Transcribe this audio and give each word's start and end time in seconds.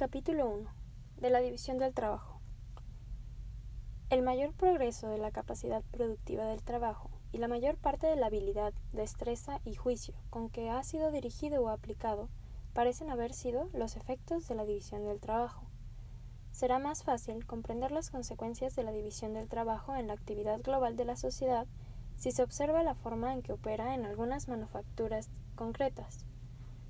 Capítulo 0.00 0.48
1. 0.48 0.66
De 1.18 1.28
la 1.28 1.40
división 1.40 1.76
del 1.76 1.92
trabajo. 1.92 2.40
El 4.08 4.22
mayor 4.22 4.54
progreso 4.54 5.10
de 5.10 5.18
la 5.18 5.30
capacidad 5.30 5.82
productiva 5.90 6.46
del 6.46 6.62
trabajo 6.62 7.10
y 7.32 7.36
la 7.36 7.48
mayor 7.48 7.76
parte 7.76 8.06
de 8.06 8.16
la 8.16 8.28
habilidad, 8.28 8.72
destreza 8.94 9.60
y 9.62 9.74
juicio 9.74 10.14
con 10.30 10.48
que 10.48 10.70
ha 10.70 10.82
sido 10.84 11.12
dirigido 11.12 11.62
o 11.62 11.68
aplicado 11.68 12.30
parecen 12.72 13.10
haber 13.10 13.34
sido 13.34 13.68
los 13.74 13.96
efectos 13.96 14.48
de 14.48 14.54
la 14.54 14.64
división 14.64 15.04
del 15.04 15.20
trabajo. 15.20 15.66
Será 16.50 16.78
más 16.78 17.04
fácil 17.04 17.44
comprender 17.44 17.92
las 17.92 18.08
consecuencias 18.08 18.74
de 18.74 18.84
la 18.84 18.92
división 18.92 19.34
del 19.34 19.50
trabajo 19.50 19.96
en 19.96 20.06
la 20.06 20.14
actividad 20.14 20.62
global 20.62 20.96
de 20.96 21.04
la 21.04 21.16
sociedad 21.16 21.66
si 22.16 22.30
se 22.30 22.42
observa 22.42 22.82
la 22.82 22.94
forma 22.94 23.34
en 23.34 23.42
que 23.42 23.52
opera 23.52 23.94
en 23.94 24.06
algunas 24.06 24.48
manufacturas 24.48 25.28
concretas. 25.56 26.24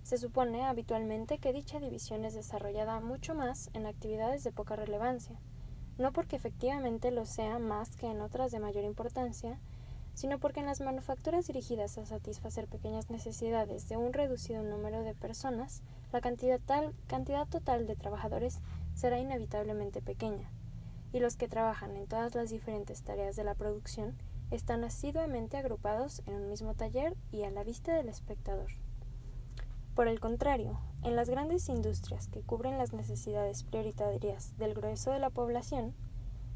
Se 0.02 0.18
supone 0.18 0.64
habitualmente 0.64 1.38
que 1.38 1.52
dicha 1.52 1.78
división 1.78 2.24
es 2.24 2.34
desarrollada 2.34 3.00
mucho 3.00 3.34
más 3.34 3.70
en 3.74 3.86
actividades 3.86 4.42
de 4.44 4.52
poca 4.52 4.76
relevancia, 4.76 5.38
no 5.98 6.12
porque 6.12 6.36
efectivamente 6.36 7.10
lo 7.10 7.26
sea 7.26 7.58
más 7.58 7.94
que 7.96 8.06
en 8.06 8.20
otras 8.20 8.50
de 8.50 8.58
mayor 8.58 8.84
importancia, 8.84 9.58
sino 10.14 10.38
porque 10.38 10.60
en 10.60 10.66
las 10.66 10.80
manufacturas 10.80 11.46
dirigidas 11.46 11.96
a 11.98 12.06
satisfacer 12.06 12.66
pequeñas 12.66 13.10
necesidades 13.10 13.88
de 13.88 13.96
un 13.96 14.12
reducido 14.12 14.62
número 14.62 15.02
de 15.02 15.14
personas, 15.14 15.82
la 16.12 16.20
cantidad, 16.20 16.60
tal, 16.60 16.94
cantidad 17.06 17.46
total 17.46 17.86
de 17.86 17.96
trabajadores 17.96 18.60
será 18.94 19.18
inevitablemente 19.18 20.02
pequeña, 20.02 20.50
y 21.12 21.20
los 21.20 21.36
que 21.36 21.48
trabajan 21.48 21.96
en 21.96 22.06
todas 22.06 22.34
las 22.34 22.50
diferentes 22.50 23.02
tareas 23.02 23.36
de 23.36 23.44
la 23.44 23.54
producción 23.54 24.16
están 24.50 24.84
asiduamente 24.84 25.56
agrupados 25.56 26.22
en 26.26 26.34
un 26.34 26.48
mismo 26.48 26.74
taller 26.74 27.16
y 27.30 27.44
a 27.44 27.50
la 27.50 27.62
vista 27.62 27.94
del 27.94 28.08
espectador. 28.08 28.68
Por 30.00 30.08
el 30.08 30.18
contrario, 30.18 30.80
en 31.02 31.14
las 31.14 31.28
grandes 31.28 31.68
industrias 31.68 32.26
que 32.26 32.40
cubren 32.40 32.78
las 32.78 32.94
necesidades 32.94 33.64
prioritarias 33.64 34.56
del 34.56 34.72
grueso 34.72 35.10
de 35.10 35.18
la 35.18 35.28
población, 35.28 35.92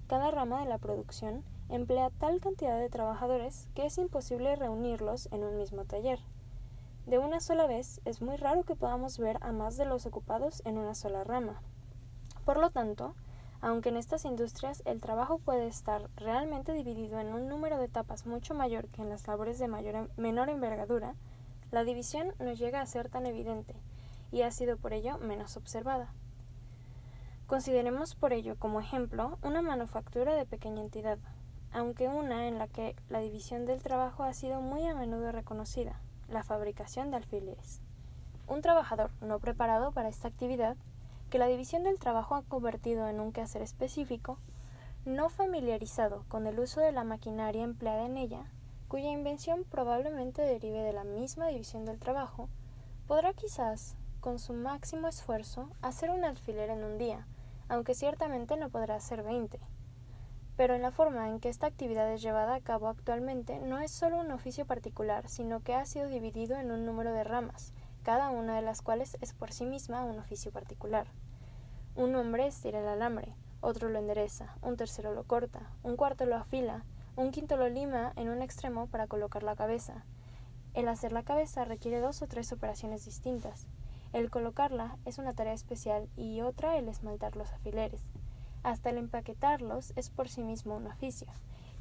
cada 0.07 0.31
rama 0.31 0.61
de 0.61 0.67
la 0.67 0.79
producción 0.79 1.45
emplea 1.69 2.09
tal 2.09 2.41
cantidad 2.41 2.81
de 2.81 2.89
trabajadores 2.89 3.69
que 3.75 3.85
es 3.85 3.99
imposible 3.99 4.57
reunirlos 4.57 5.29
en 5.31 5.45
un 5.45 5.59
mismo 5.59 5.85
taller. 5.85 6.21
De 7.05 7.19
una 7.19 7.41
sola 7.41 7.67
vez 7.67 8.01
es 8.07 8.23
muy 8.23 8.37
raro 8.39 8.63
que 8.63 8.77
podamos 8.77 9.19
ver 9.19 9.37
a 9.43 9.53
más 9.53 9.77
de 9.77 9.85
los 9.85 10.07
ocupados 10.07 10.63
en 10.65 10.79
una 10.79 10.95
sola 10.95 11.23
rama. 11.23 11.61
Por 12.47 12.59
lo 12.59 12.71
tanto, 12.71 13.15
aunque 13.61 13.91
en 13.91 13.99
estas 13.99 14.25
industrias 14.25 14.83
el 14.87 15.03
trabajo 15.03 15.37
puede 15.37 15.67
estar 15.67 16.09
realmente 16.17 16.73
dividido 16.73 17.21
en 17.21 17.35
un 17.35 17.47
número 17.51 17.77
de 17.77 17.85
etapas 17.85 18.25
mucho 18.25 18.55
mayor 18.55 18.89
que 18.89 19.03
en 19.03 19.11
las 19.11 19.29
labores 19.29 19.59
de 19.59 19.69
mayor, 19.69 20.09
menor 20.17 20.49
envergadura, 20.49 21.15
la 21.71 21.85
división 21.85 22.35
no 22.39 22.53
llega 22.53 22.81
a 22.81 22.87
ser 22.87 23.09
tan 23.09 23.27
evidente 23.27 23.75
y 24.31 24.43
ha 24.43 24.51
sido 24.51 24.77
por 24.77 24.93
ello 24.93 25.19
menos 25.19 25.57
observada. 25.57 26.13
Consideremos 27.47 28.15
por 28.15 28.33
ello 28.33 28.57
como 28.59 28.81
ejemplo 28.81 29.39
una 29.43 29.61
manufactura 29.61 30.35
de 30.35 30.47
pequeña 30.47 30.81
entidad, 30.81 31.19
aunque 31.73 32.09
una 32.09 32.49
en 32.49 32.59
la 32.59 32.69
que 32.69 32.97
la 33.09 33.21
división 33.21 33.67
del 33.67 33.83
trabajo 33.83 34.23
ha 34.23 34.33
sido 34.33 34.61
muy 34.61 34.87
a 34.87 34.95
menudo 34.95 35.31
reconocida, 35.31 36.01
la 36.29 36.43
fabricación 36.43 37.11
de 37.11 37.19
alfileres. 37.19 37.81
Un 38.47 38.61
trabajador 38.61 39.11
no 39.21 39.39
preparado 39.41 39.93
para 39.93 40.09
esta 40.09 40.29
actividad, 40.29 40.77
que 41.31 41.39
la 41.39 41.47
división 41.47 41.83
del 41.83 41.99
trabajo 41.99 42.35
ha 42.35 42.43
convertido 42.43 43.09
en 43.09 43.21
un 43.21 43.33
quehacer 43.33 43.63
específico, 43.63 44.39
no 45.05 45.29
familiarizado 45.29 46.25
con 46.29 46.47
el 46.47 46.59
uso 46.59 46.81
de 46.81 46.93
la 46.93 47.05
maquinaria 47.05 47.63
empleada 47.63 48.07
en 48.07 48.17
ella, 48.17 48.47
cuya 48.89 49.11
invención 49.11 49.65
probablemente 49.65 50.43
derive 50.43 50.83
de 50.83 50.93
la 50.93 51.05
misma 51.05 51.49
división 51.49 51.85
del 51.85 51.99
trabajo, 51.99 52.49
podrá 53.07 53.33
quizás, 53.33 53.97
con 54.21 54.39
su 54.39 54.53
máximo 54.53 55.09
esfuerzo, 55.09 55.69
hacer 55.83 56.11
un 56.11 56.25
alfiler 56.25 56.71
en 56.71 56.85
un 56.85 56.99
día, 56.99 57.27
aunque 57.69 57.95
ciertamente 57.95 58.57
no 58.57 58.71
podrá 58.71 58.97
hacer 58.97 59.23
veinte. 59.23 59.61
Pero 60.57 60.75
en 60.75 60.83
la 60.83 60.93
forma 60.93 61.29
en 61.29 61.41
que 61.41 61.49
esta 61.49 61.67
actividad 61.67 62.11
es 62.13 62.23
llevada 62.23 62.55
a 62.55 62.61
cabo 62.61 62.89
actualmente 62.89 63.59
no 63.59 63.81
es 63.81 63.91
solo 63.91 64.21
un 64.21 64.31
oficio 64.31 64.67
particular, 64.67 65.29
sino 65.29 65.61
que 65.61 65.75
ha 65.75 65.85
sido 65.85 66.09
dividido 66.09 66.57
en 66.57 66.71
un 66.71 66.87
número 66.87 67.13
de 67.13 67.25
ramas, 67.25 67.73
cada 68.05 68.31
una 68.31 68.55
de 68.55 68.63
las 68.63 68.81
cuales 68.81 69.17
es 69.21 69.33
por 69.33 69.53
sí 69.53 69.65
misma 69.65 70.05
un 70.05 70.19
oficio 70.19 70.53
particular. 70.53 71.07
Un 71.97 72.15
hombre 72.15 72.47
estira 72.47 72.81
el 72.81 72.89
alambre, 72.89 73.35
otro 73.61 73.89
lo 73.89 73.99
endereza, 73.99 74.55
un 74.63 74.77
tercero 74.77 75.13
lo 75.13 75.25
corta, 75.25 75.71
un 75.83 75.97
cuarto 75.97 76.25
lo 76.27 76.37
afila, 76.37 76.85
un 77.17 77.31
quinto 77.31 77.57
lo 77.57 77.69
lima 77.69 78.13
en 78.17 78.29
un 78.29 78.43
extremo 78.43 78.89
para 78.89 79.07
colocar 79.07 79.45
la 79.45 79.55
cabeza. 79.55 80.05
El 80.75 80.89
hacer 80.89 81.13
la 81.13 81.23
cabeza 81.23 81.65
requiere 81.65 82.01
dos 82.01 82.23
o 82.23 82.27
tres 82.27 82.53
operaciones 82.53 83.05
distintas. 83.05 83.69
El 84.13 84.31
colocarla 84.31 84.97
es 85.05 85.19
una 85.19 85.33
tarea 85.33 85.53
especial 85.53 86.09
y 86.17 86.41
otra 86.41 86.77
el 86.77 86.89
esmaltar 86.89 87.37
los 87.37 87.53
alfileres. 87.53 88.03
Hasta 88.65 88.91
el 88.91 88.99
empaquetarlos 88.99 89.93
es 89.95 90.11
por 90.11 90.29
sí 90.29 90.43
mismo 90.43 90.75
un 90.75 90.89
oficio. 90.89 91.29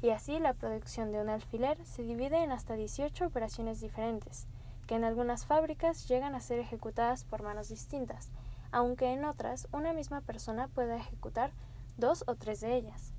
Y 0.02 0.10
así 0.10 0.38
la 0.38 0.54
producción 0.54 1.10
de 1.10 1.20
un 1.20 1.28
alfiler 1.28 1.84
se 1.84 2.02
divide 2.02 2.44
en 2.44 2.52
hasta 2.52 2.74
18 2.74 3.26
operaciones 3.26 3.80
diferentes, 3.80 4.46
que 4.86 4.94
en 4.94 5.02
algunas 5.02 5.46
fábricas 5.46 6.06
llegan 6.06 6.36
a 6.36 6.40
ser 6.40 6.60
ejecutadas 6.60 7.24
por 7.24 7.42
manos 7.42 7.70
distintas, 7.70 8.30
aunque 8.70 9.12
en 9.12 9.24
otras 9.24 9.66
una 9.72 9.92
misma 9.92 10.20
persona 10.20 10.68
pueda 10.68 10.96
ejecutar 10.96 11.50
dos 11.96 12.22
o 12.28 12.36
tres 12.36 12.60
de 12.60 12.76
ellas. 12.76 13.13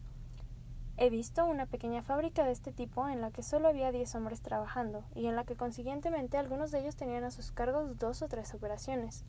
He 0.97 1.09
visto 1.09 1.45
una 1.45 1.66
pequeña 1.66 2.03
fábrica 2.03 2.45
de 2.45 2.51
este 2.51 2.72
tipo 2.72 3.09
en 3.09 3.19
la 3.19 3.29
que 3.29 3.44
solo 3.44 3.67
había 3.67 3.91
diez 3.91 4.16
hombres 4.16 4.39
trabajando 4.39 5.03
y 5.13 5.25
en 5.28 5.35
la 5.35 5.44
que 5.44 5.57
consiguientemente 5.57 6.38
algunos 6.38 6.72
de 6.72 6.79
ellos 6.79 6.95
tenían 6.95 7.25
a 7.25 7.31
sus 7.31 7.51
cargos 7.51 7.97
dos 7.97 8.22
o 8.22 8.29
tres 8.29 8.53
operaciones. 8.53 9.25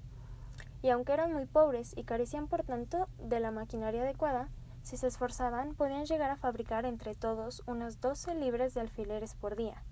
Y 0.80 0.90
aunque 0.90 1.12
eran 1.12 1.32
muy 1.32 1.46
pobres 1.46 1.92
y 1.96 2.04
carecían 2.04 2.46
por 2.46 2.62
tanto 2.62 3.08
de 3.18 3.40
la 3.40 3.50
maquinaria 3.50 4.02
adecuada, 4.02 4.48
si 4.82 4.96
se 4.96 5.08
esforzaban 5.08 5.74
podían 5.74 6.04
llegar 6.04 6.30
a 6.30 6.36
fabricar 6.36 6.86
entre 6.86 7.16
todos 7.16 7.64
unas 7.66 8.00
doce 8.00 8.36
libras 8.36 8.72
de 8.72 8.82
alfileres 8.82 9.34
por 9.34 9.56
día. 9.56 9.82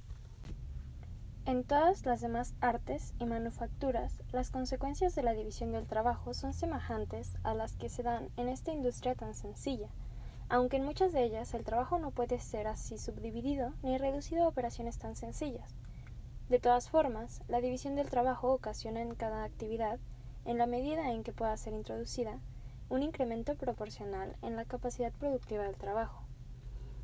En 1.47 1.65
todas 1.65 2.05
las 2.05 2.21
demás 2.21 2.53
artes 2.61 3.15
y 3.19 3.25
manufacturas, 3.25 4.21
las 4.33 4.51
consecuencias 4.51 5.15
de 5.15 5.23
la 5.23 5.33
división 5.33 5.73
del 5.73 5.87
trabajo 5.87 6.35
son 6.35 6.53
semejantes 6.53 7.39
a 7.45 7.55
las 7.55 7.77
que 7.77 7.89
se 7.89 8.03
dan 8.03 8.29
en 8.37 8.51
esta 8.51 8.73
industria 8.73 9.15
tan 9.15 9.35
sencilla, 9.35 9.89
aunque 10.51 10.77
en 10.79 10.85
muchas 10.85 11.13
de 11.13 11.23
ellas 11.23 11.55
el 11.55 11.65
trabajo 11.65 12.01
no 12.01 12.11
puede 12.11 12.41
ser 12.41 12.67
así 12.67 12.99
subdividido 12.99 13.73
ni 13.83 13.97
reducido 13.97 14.45
a 14.45 14.49
operaciones 14.49 14.99
tan 14.99 15.15
sencillas. 15.15 15.77
De 16.49 16.59
todas 16.59 16.91
formas, 16.91 17.43
la 17.47 17.61
división 17.61 17.95
del 17.95 18.11
trabajo 18.11 18.53
ocasiona 18.53 19.01
en 19.01 19.15
cada 19.15 19.45
actividad, 19.45 20.01
en 20.45 20.59
la 20.59 20.67
medida 20.67 21.13
en 21.13 21.23
que 21.23 21.33
pueda 21.33 21.57
ser 21.57 21.73
introducida, 21.73 22.41
un 22.89 23.05
incremento 23.05 23.55
proporcional 23.55 24.35
en 24.43 24.57
la 24.57 24.65
capacidad 24.65 25.13
productiva 25.13 25.63
del 25.63 25.77
trabajo. 25.77 26.25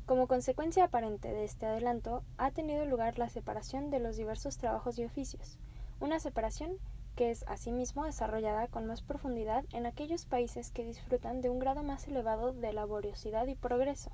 Como 0.05 0.27
consecuencia 0.27 0.83
aparente 0.83 1.29
de 1.29 1.45
este 1.45 1.65
adelanto, 1.65 2.23
ha 2.37 2.51
tenido 2.51 2.85
lugar 2.85 3.17
la 3.17 3.29
separación 3.29 3.89
de 3.89 3.99
los 3.99 4.17
diversos 4.17 4.57
trabajos 4.57 4.99
y 4.99 5.05
oficios, 5.05 5.57
una 6.01 6.19
separación 6.19 6.77
que 7.17 7.31
es 7.31 7.43
asimismo 7.47 8.05
desarrollada 8.05 8.67
con 8.67 8.85
más 8.85 9.01
profundidad 9.01 9.65
en 9.73 9.87
aquellos 9.87 10.27
países 10.27 10.71
que 10.71 10.85
disfrutan 10.85 11.41
de 11.41 11.49
un 11.49 11.57
grado 11.57 11.81
más 11.81 12.07
elevado 12.07 12.53
de 12.53 12.71
laboriosidad 12.71 13.47
y 13.47 13.55
progreso. 13.55 14.11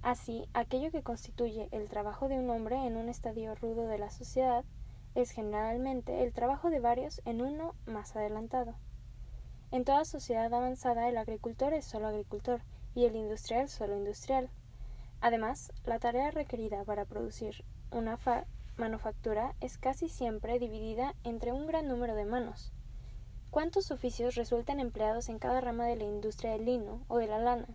Así, 0.00 0.48
aquello 0.54 0.90
que 0.90 1.02
constituye 1.02 1.68
el 1.70 1.90
trabajo 1.90 2.28
de 2.28 2.38
un 2.38 2.48
hombre 2.48 2.86
en 2.86 2.96
un 2.96 3.10
estadio 3.10 3.54
rudo 3.54 3.86
de 3.86 3.98
la 3.98 4.10
sociedad 4.10 4.64
es 5.14 5.30
generalmente 5.30 6.22
el 6.24 6.32
trabajo 6.32 6.70
de 6.70 6.80
varios 6.80 7.20
en 7.26 7.42
uno 7.42 7.74
más 7.84 8.16
adelantado. 8.16 8.74
En 9.70 9.84
toda 9.84 10.06
sociedad 10.06 10.52
avanzada 10.54 11.10
el 11.10 11.18
agricultor 11.18 11.74
es 11.74 11.84
solo 11.84 12.06
agricultor 12.06 12.62
y 12.94 13.04
el 13.04 13.14
industrial 13.14 13.68
solo 13.68 13.94
industrial. 13.94 14.48
Además, 15.20 15.70
la 15.84 15.98
tarea 15.98 16.30
requerida 16.30 16.82
para 16.84 17.04
producir 17.04 17.62
una 17.90 18.16
manufactura 18.78 19.54
es 19.60 19.78
casi 19.78 20.08
siempre 20.08 20.58
dividida 20.58 21.14
entre 21.24 21.52
un 21.52 21.66
gran 21.66 21.88
número 21.88 22.14
de 22.14 22.24
manos. 22.24 22.72
¿Cuántos 23.50 23.90
oficios 23.90 24.34
resultan 24.34 24.78
empleados 24.78 25.28
en 25.28 25.38
cada 25.38 25.60
rama 25.60 25.86
de 25.86 25.96
la 25.96 26.04
industria 26.04 26.52
del 26.52 26.66
lino 26.66 27.00
o 27.08 27.18
de 27.18 27.26
la 27.26 27.38
lana? 27.38 27.68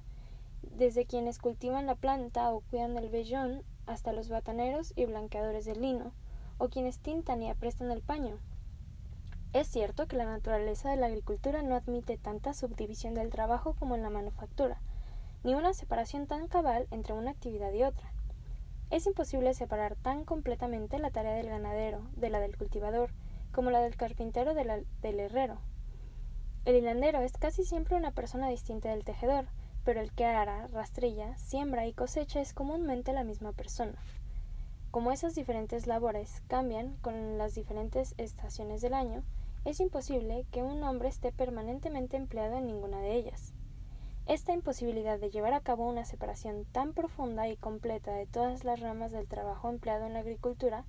Desde 0.62 1.06
quienes 1.06 1.40
cultivan 1.40 1.88
la 1.88 1.96
planta 1.96 2.52
o 2.52 2.62
cuidan 2.62 2.98
el 2.98 3.10
vellón 3.10 3.64
hasta 3.86 4.14
los 4.14 4.30
bataneros 4.30 4.94
y 4.96 5.06
blanqueadores 5.06 5.66
del 5.66 5.82
lino, 5.82 6.14
o 6.58 6.70
quienes 6.70 7.00
tintan 7.00 7.42
y 7.42 7.50
aprestan 7.50 7.92
el 7.92 8.02
paño. 8.02 8.40
Es 9.52 9.68
cierto 9.68 10.08
que 10.08 10.16
la 10.16 10.26
naturaleza 10.26 10.90
de 10.90 10.98
la 10.98 11.08
agricultura 11.08 11.62
no 11.62 11.76
admite 11.76 12.18
tanta 12.18 12.54
subdivisión 12.54 13.14
del 13.14 13.30
trabajo 13.30 13.76
como 13.78 13.96
en 13.96 14.04
la 14.04 14.10
manufactura, 14.10 14.80
ni 15.44 15.54
una 15.54 15.74
separación 15.74 16.28
tan 16.28 16.48
cabal 16.48 16.88
entre 16.92 17.14
una 17.14 17.32
actividad 17.32 17.74
y 17.74 17.84
otra. 17.84 18.13
Es 18.94 19.08
imposible 19.08 19.56
separar 19.56 19.96
tan 19.96 20.24
completamente 20.24 21.00
la 21.00 21.10
tarea 21.10 21.34
del 21.34 21.50
ganadero 21.50 22.02
de 22.16 22.30
la 22.30 22.40
del 22.40 22.56
cultivador, 22.56 23.10
como 23.52 23.72
la 23.72 23.80
del 23.80 23.96
carpintero 23.96 24.54
de 24.54 24.66
la 24.66 24.82
del 25.02 25.20
herrero. 25.20 25.58
El 26.66 26.76
hilandero 26.76 27.20
es 27.22 27.34
casi 27.34 27.64
siempre 27.64 27.96
una 27.96 28.12
persona 28.12 28.50
distinta 28.50 28.90
del 28.90 29.04
tejedor, 29.04 29.48
pero 29.84 30.00
el 30.00 30.12
que 30.12 30.26
ara, 30.26 30.68
rastrilla, 30.68 31.36
siembra 31.40 31.88
y 31.88 31.94
cosecha 31.94 32.40
es 32.40 32.54
comúnmente 32.54 33.14
la 33.14 33.24
misma 33.24 33.52
persona. 33.52 33.98
Como 34.92 35.12
esas 35.12 35.34
diferentes 35.34 35.88
labores 35.88 36.44
cambian 36.48 36.96
con 36.98 37.40
las 37.40 37.56
diferentes 37.56 38.14
estaciones 38.20 38.82
del 38.82 38.94
año, 38.94 39.24
es 39.66 39.80
imposible 39.80 40.46
que 40.52 40.62
un 40.62 40.84
hombre 40.84 41.10
esté 41.10 41.32
permanentemente 41.32 42.16
empleado 42.16 42.58
en 42.58 42.68
ninguna 42.68 43.00
de 43.00 43.16
ellas. 43.16 43.54
Esta 44.26 44.54
imposibilidad 44.54 45.20
de 45.20 45.30
llevar 45.30 45.54
a 45.54 45.60
cabo 45.60 45.86
una 45.86 46.06
separación 46.06 46.64
tan 46.72 46.94
profunda 46.94 47.50
y 47.50 47.58
completa 47.58 48.14
de 48.14 48.26
todas 48.26 48.64
las 48.64 48.80
ramas 48.80 49.12
del 49.12 49.28
trabajo 49.28 49.70
empleado 49.70 50.06
en 50.06 50.14
la 50.14 50.20
agricultura 50.20 50.86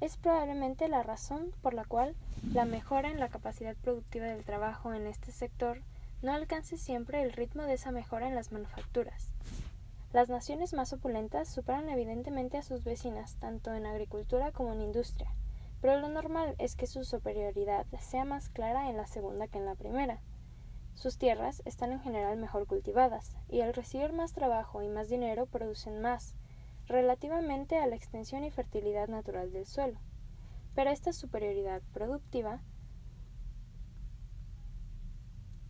es 0.00 0.16
probablemente 0.16 0.86
la 0.86 1.02
razón 1.02 1.52
por 1.62 1.74
la 1.74 1.84
cual 1.84 2.14
la 2.52 2.64
mejora 2.64 3.10
en 3.10 3.18
la 3.18 3.28
capacidad 3.28 3.74
productiva 3.74 4.26
del 4.26 4.44
trabajo 4.44 4.94
en 4.94 5.08
este 5.08 5.32
sector 5.32 5.82
no 6.22 6.32
alcance 6.32 6.76
siempre 6.76 7.22
el 7.22 7.32
ritmo 7.32 7.64
de 7.64 7.74
esa 7.74 7.90
mejora 7.90 8.28
en 8.28 8.36
las 8.36 8.52
manufacturas. 8.52 9.30
Las 10.12 10.28
naciones 10.28 10.72
más 10.72 10.92
opulentas 10.92 11.48
superan 11.48 11.88
evidentemente 11.88 12.56
a 12.56 12.62
sus 12.62 12.84
vecinas 12.84 13.34
tanto 13.40 13.74
en 13.74 13.84
agricultura 13.84 14.52
como 14.52 14.72
en 14.72 14.82
industria, 14.82 15.34
pero 15.80 15.98
lo 15.98 16.08
normal 16.08 16.54
es 16.58 16.76
que 16.76 16.86
su 16.86 17.04
superioridad 17.04 17.84
sea 18.00 18.24
más 18.24 18.48
clara 18.48 18.90
en 18.90 18.96
la 18.96 19.08
segunda 19.08 19.48
que 19.48 19.58
en 19.58 19.66
la 19.66 19.74
primera. 19.74 20.20
Sus 20.96 21.18
tierras 21.18 21.60
están 21.66 21.92
en 21.92 22.00
general 22.00 22.38
mejor 22.38 22.66
cultivadas, 22.66 23.36
y 23.50 23.60
al 23.60 23.74
recibir 23.74 24.14
más 24.14 24.32
trabajo 24.32 24.82
y 24.82 24.88
más 24.88 25.10
dinero 25.10 25.44
producen 25.44 26.00
más, 26.00 26.36
relativamente 26.86 27.76
a 27.76 27.86
la 27.86 27.96
extensión 27.96 28.44
y 28.44 28.50
fertilidad 28.50 29.06
natural 29.06 29.52
del 29.52 29.66
suelo. 29.66 30.00
Pero 30.74 30.88
esta 30.88 31.12
superioridad 31.12 31.82
productiva 31.92 32.62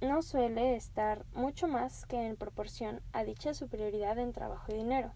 no 0.01 0.23
suele 0.23 0.77
estar 0.77 1.27
mucho 1.35 1.67
más 1.67 2.07
que 2.07 2.25
en 2.25 2.37
proporción 2.37 3.03
a 3.13 3.25
dicha 3.25 3.53
superioridad 3.53 4.19
en 4.19 4.33
trabajo 4.33 4.71
y 4.73 4.77
dinero. 4.77 5.13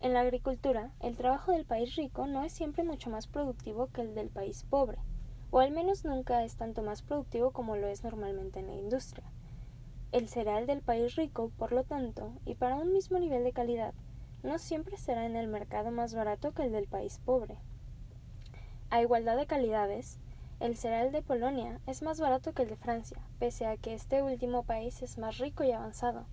En 0.00 0.14
la 0.14 0.20
agricultura, 0.20 0.94
el 1.00 1.18
trabajo 1.18 1.52
del 1.52 1.66
país 1.66 1.96
rico 1.96 2.26
no 2.26 2.44
es 2.44 2.52
siempre 2.52 2.82
mucho 2.82 3.10
más 3.10 3.26
productivo 3.26 3.88
que 3.88 4.00
el 4.00 4.14
del 4.14 4.30
país 4.30 4.64
pobre, 4.64 4.98
o 5.50 5.60
al 5.60 5.70
menos 5.70 6.04
nunca 6.04 6.44
es 6.44 6.56
tanto 6.56 6.82
más 6.82 7.02
productivo 7.02 7.50
como 7.50 7.76
lo 7.76 7.86
es 7.86 8.04
normalmente 8.04 8.60
en 8.60 8.66
la 8.66 8.74
industria. 8.74 9.24
El 10.12 10.28
cereal 10.28 10.66
del 10.66 10.80
país 10.80 11.16
rico, 11.16 11.50
por 11.58 11.72
lo 11.72 11.84
tanto, 11.84 12.32
y 12.44 12.54
para 12.54 12.76
un 12.76 12.92
mismo 12.92 13.18
nivel 13.18 13.44
de 13.44 13.52
calidad, 13.52 13.94
no 14.42 14.58
siempre 14.58 14.96
será 14.96 15.26
en 15.26 15.36
el 15.36 15.48
mercado 15.48 15.90
más 15.90 16.14
barato 16.14 16.52
que 16.52 16.62
el 16.62 16.72
del 16.72 16.86
país 16.86 17.20
pobre. 17.24 17.56
A 18.90 19.02
igualdad 19.02 19.36
de 19.36 19.46
calidades, 19.46 20.18
el 20.60 20.76
cereal 20.76 21.12
de 21.12 21.22
Polonia 21.22 21.78
es 21.86 22.02
más 22.02 22.20
barato 22.20 22.52
que 22.52 22.62
el 22.62 22.68
de 22.68 22.76
Francia, 22.76 23.18
pese 23.38 23.66
a 23.66 23.76
que 23.76 23.94
este 23.94 24.22
último 24.22 24.62
país 24.62 25.02
es 25.02 25.18
más 25.18 25.38
rico 25.38 25.62
y 25.62 25.72
avanzado. 25.72 26.24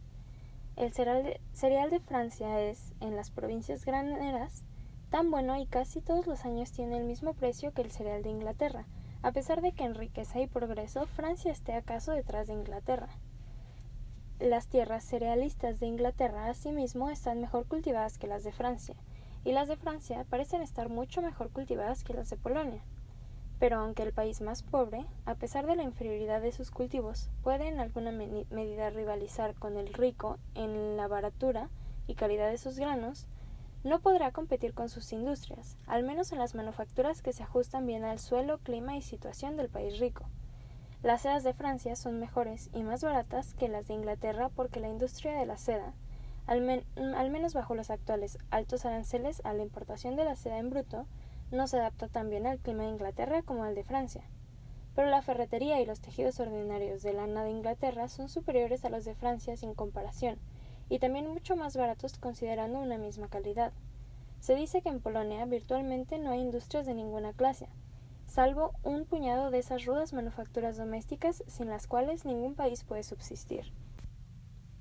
El 0.75 0.93
cereal 0.93 1.23
de, 1.23 1.41
cereal 1.53 1.89
de 1.89 1.99
Francia 1.99 2.61
es, 2.61 2.93
en 3.01 3.15
las 3.15 3.29
provincias 3.29 3.85
graneras, 3.85 4.63
tan 5.09 5.31
bueno 5.31 5.57
y 5.57 5.65
casi 5.65 6.01
todos 6.01 6.27
los 6.27 6.43
años 6.45 6.71
tiene 6.71 6.97
el 6.97 7.03
mismo 7.03 7.33
precio 7.33 7.73
que 7.73 7.81
el 7.81 7.91
cereal 7.91 8.23
de 8.23 8.29
Inglaterra, 8.29 8.85
a 9.25 9.31
pesar 9.31 9.63
de 9.63 9.71
que 9.71 9.83
en 9.83 9.95
riqueza 9.95 10.39
y 10.39 10.45
progreso 10.45 11.07
Francia 11.07 11.51
esté 11.51 11.73
acaso 11.73 12.11
detrás 12.11 12.45
de 12.45 12.53
Inglaterra. 12.53 13.09
Las 14.39 14.67
tierras 14.67 15.03
cerealistas 15.03 15.79
de 15.79 15.87
Inglaterra 15.87 16.47
asimismo 16.47 17.09
están 17.09 17.41
mejor 17.41 17.65
cultivadas 17.65 18.19
que 18.19 18.27
las 18.27 18.43
de 18.43 18.51
Francia, 18.51 18.93
y 19.43 19.51
las 19.51 19.67
de 19.67 19.77
Francia 19.77 20.27
parecen 20.29 20.61
estar 20.61 20.89
mucho 20.89 21.23
mejor 21.23 21.49
cultivadas 21.49 22.03
que 22.03 22.13
las 22.13 22.29
de 22.29 22.37
Polonia. 22.37 22.83
Pero 23.57 23.79
aunque 23.79 24.03
el 24.03 24.13
país 24.13 24.41
más 24.41 24.61
pobre, 24.61 25.07
a 25.25 25.33
pesar 25.33 25.65
de 25.65 25.75
la 25.75 25.81
inferioridad 25.81 26.39
de 26.39 26.51
sus 26.51 26.69
cultivos, 26.69 27.31
puede 27.41 27.67
en 27.67 27.79
alguna 27.79 28.11
medida 28.11 28.91
rivalizar 28.91 29.55
con 29.55 29.75
el 29.75 29.91
rico 29.91 30.37
en 30.53 30.97
la 30.97 31.07
baratura 31.07 31.71
y 32.05 32.13
calidad 32.13 32.51
de 32.51 32.59
sus 32.59 32.77
granos, 32.77 33.25
no 33.85 33.99
podrá 33.99 34.31
competir 34.31 34.73
con 34.73 34.89
sus 34.89 35.13
industrias, 35.13 35.77
al 35.85 36.01
menos 36.01 36.31
en 36.31 36.39
las 36.39 36.55
manufacturas 36.55 37.21
que 37.21 37.33
se 37.33 37.43
ajustan 37.43 37.85
bien 37.85 38.03
al 38.03 38.17
suelo, 38.17 38.57
clima 38.57 38.97
y 38.97 39.03
situación 39.03 39.57
del 39.57 39.69
país 39.69 39.99
rico. 39.99 40.25
Las 41.03 41.21
sedas 41.21 41.43
de 41.43 41.53
Francia 41.53 41.95
son 41.95 42.19
mejores 42.19 42.71
y 42.73 42.81
más 42.81 43.03
baratas 43.03 43.53
que 43.53 43.69
las 43.69 43.87
de 43.87 43.93
Inglaterra 43.93 44.49
porque 44.49 44.79
la 44.79 44.87
industria 44.87 45.33
de 45.37 45.45
la 45.45 45.59
seda, 45.59 45.93
al, 46.47 46.61
menos 46.61 47.53
bajo 47.53 47.75
los 47.75 47.91
actuales 47.91 48.39
altos 48.49 48.87
aranceles 48.87 49.39
a 49.45 49.53
la 49.53 49.61
importación 49.61 50.15
de 50.15 50.25
la 50.25 50.35
seda 50.35 50.57
en 50.57 50.71
bruto, 50.71 51.05
no 51.51 51.67
se 51.67 51.77
adapta 51.77 52.07
tan 52.07 52.31
bien 52.31 52.47
al 52.47 52.57
clima 52.57 52.83
de 52.83 52.89
Inglaterra 52.89 53.43
como 53.43 53.65
al 53.65 53.75
de 53.75 53.83
Francia. 53.83 54.23
Pero 54.95 55.09
la 55.09 55.21
ferretería 55.21 55.79
y 55.79 55.85
los 55.85 56.01
tejidos 56.01 56.39
ordinarios 56.39 57.03
de 57.03 57.13
lana 57.13 57.43
de 57.43 57.51
Inglaterra 57.51 58.07
son 58.07 58.29
superiores 58.29 58.83
a 58.83 58.89
los 58.89 59.05
de 59.05 59.13
Francia 59.13 59.55
sin 59.57 59.75
comparación, 59.75 60.39
y 60.89 60.99
también 60.99 61.27
mucho 61.27 61.55
más 61.55 61.75
baratos 61.75 62.17
considerando 62.17 62.79
una 62.79 62.97
misma 62.97 63.27
calidad. 63.27 63.73
Se 64.39 64.55
dice 64.55 64.81
que 64.81 64.89
en 64.89 64.99
Polonia 64.99 65.45
virtualmente 65.45 66.19
no 66.19 66.31
hay 66.31 66.41
industrias 66.41 66.85
de 66.85 66.93
ninguna 66.93 67.33
clase, 67.33 67.67
salvo 68.27 68.73
un 68.83 69.05
puñado 69.05 69.51
de 69.51 69.59
esas 69.59 69.85
rudas 69.85 70.13
manufacturas 70.13 70.77
domésticas 70.77 71.43
sin 71.47 71.69
las 71.69 71.87
cuales 71.87 72.25
ningún 72.25 72.55
país 72.55 72.83
puede 72.83 73.03
subsistir. 73.03 73.71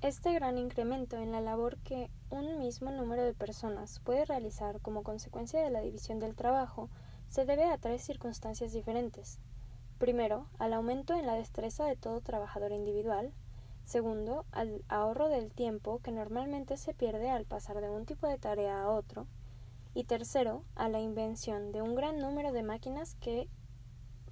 Este 0.01 0.33
gran 0.33 0.57
incremento 0.57 1.17
en 1.17 1.31
la 1.31 1.41
labor 1.41 1.77
que 1.77 2.11
un 2.29 2.59
mismo 2.59 2.91
número 2.91 3.23
de 3.23 3.33
personas 3.33 3.99
puede 4.01 4.25
realizar 4.25 4.79
como 4.81 5.03
consecuencia 5.03 5.63
de 5.63 5.71
la 5.71 5.81
división 5.81 6.19
del 6.19 6.35
trabajo 6.35 6.89
se 7.27 7.45
debe 7.45 7.65
a 7.65 7.77
tres 7.77 8.03
circunstancias 8.03 8.71
diferentes. 8.71 9.39
Primero, 9.97 10.47
al 10.59 10.73
aumento 10.73 11.15
en 11.15 11.25
la 11.25 11.33
destreza 11.33 11.85
de 11.85 11.95
todo 11.95 12.21
trabajador 12.21 12.71
individual, 12.71 13.33
Segundo, 13.85 14.45
al 14.51 14.83
ahorro 14.89 15.29
del 15.29 15.51
tiempo 15.51 15.99
que 15.99 16.11
normalmente 16.11 16.75
se 16.75 16.95
pierde 16.95 17.29
al 17.29 17.45
pasar 17.45 17.81
de 17.81 17.89
un 17.89 18.05
tipo 18.05 18.27
de 18.27 18.39
tarea 18.39 18.81
a 18.81 18.89
otro. 18.89 19.27
Y 19.93 20.05
tercero, 20.05 20.63
a 20.75 20.89
la 20.89 20.99
invención 20.99 21.71
de 21.71 21.83
un 21.83 21.93
gran 21.93 22.17
número 22.17 22.51
de 22.51 22.63
máquinas 22.63 23.13
que 23.21 23.47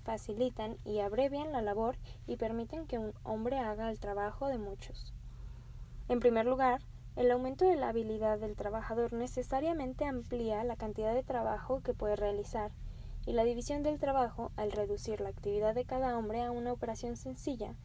facilitan 0.03 0.77
y 0.83 0.99
abrevian 0.99 1.51
la 1.51 1.61
labor 1.61 1.97
y 2.25 2.35
permiten 2.35 2.87
que 2.87 2.97
un 2.97 3.13
hombre 3.23 3.59
haga 3.59 3.91
el 3.91 3.99
trabajo 3.99 4.47
de 4.47 4.57
muchos. 4.57 5.13
En 6.09 6.19
primer 6.19 6.47
lugar, 6.47 6.81
el 7.15 7.29
aumento 7.29 7.65
de 7.65 7.75
la 7.75 7.89
habilidad 7.89 8.39
del 8.39 8.55
trabajador 8.55 9.13
necesariamente 9.13 10.05
amplía 10.05 10.63
la 10.63 10.75
cantidad 10.75 11.13
de 11.13 11.23
trabajo 11.23 11.81
que 11.81 11.93
puede 11.93 12.15
realizar, 12.15 12.71
y 13.27 13.33
la 13.33 13.43
división 13.43 13.83
del 13.83 13.99
trabajo, 13.99 14.51
al 14.57 14.71
reducir 14.71 15.21
la 15.21 15.29
actividad 15.29 15.75
de 15.75 15.85
cada 15.85 16.17
hombre 16.17 16.41
a 16.41 16.51
una 16.51 16.73
operación 16.73 17.15
sencilla, 17.15 17.75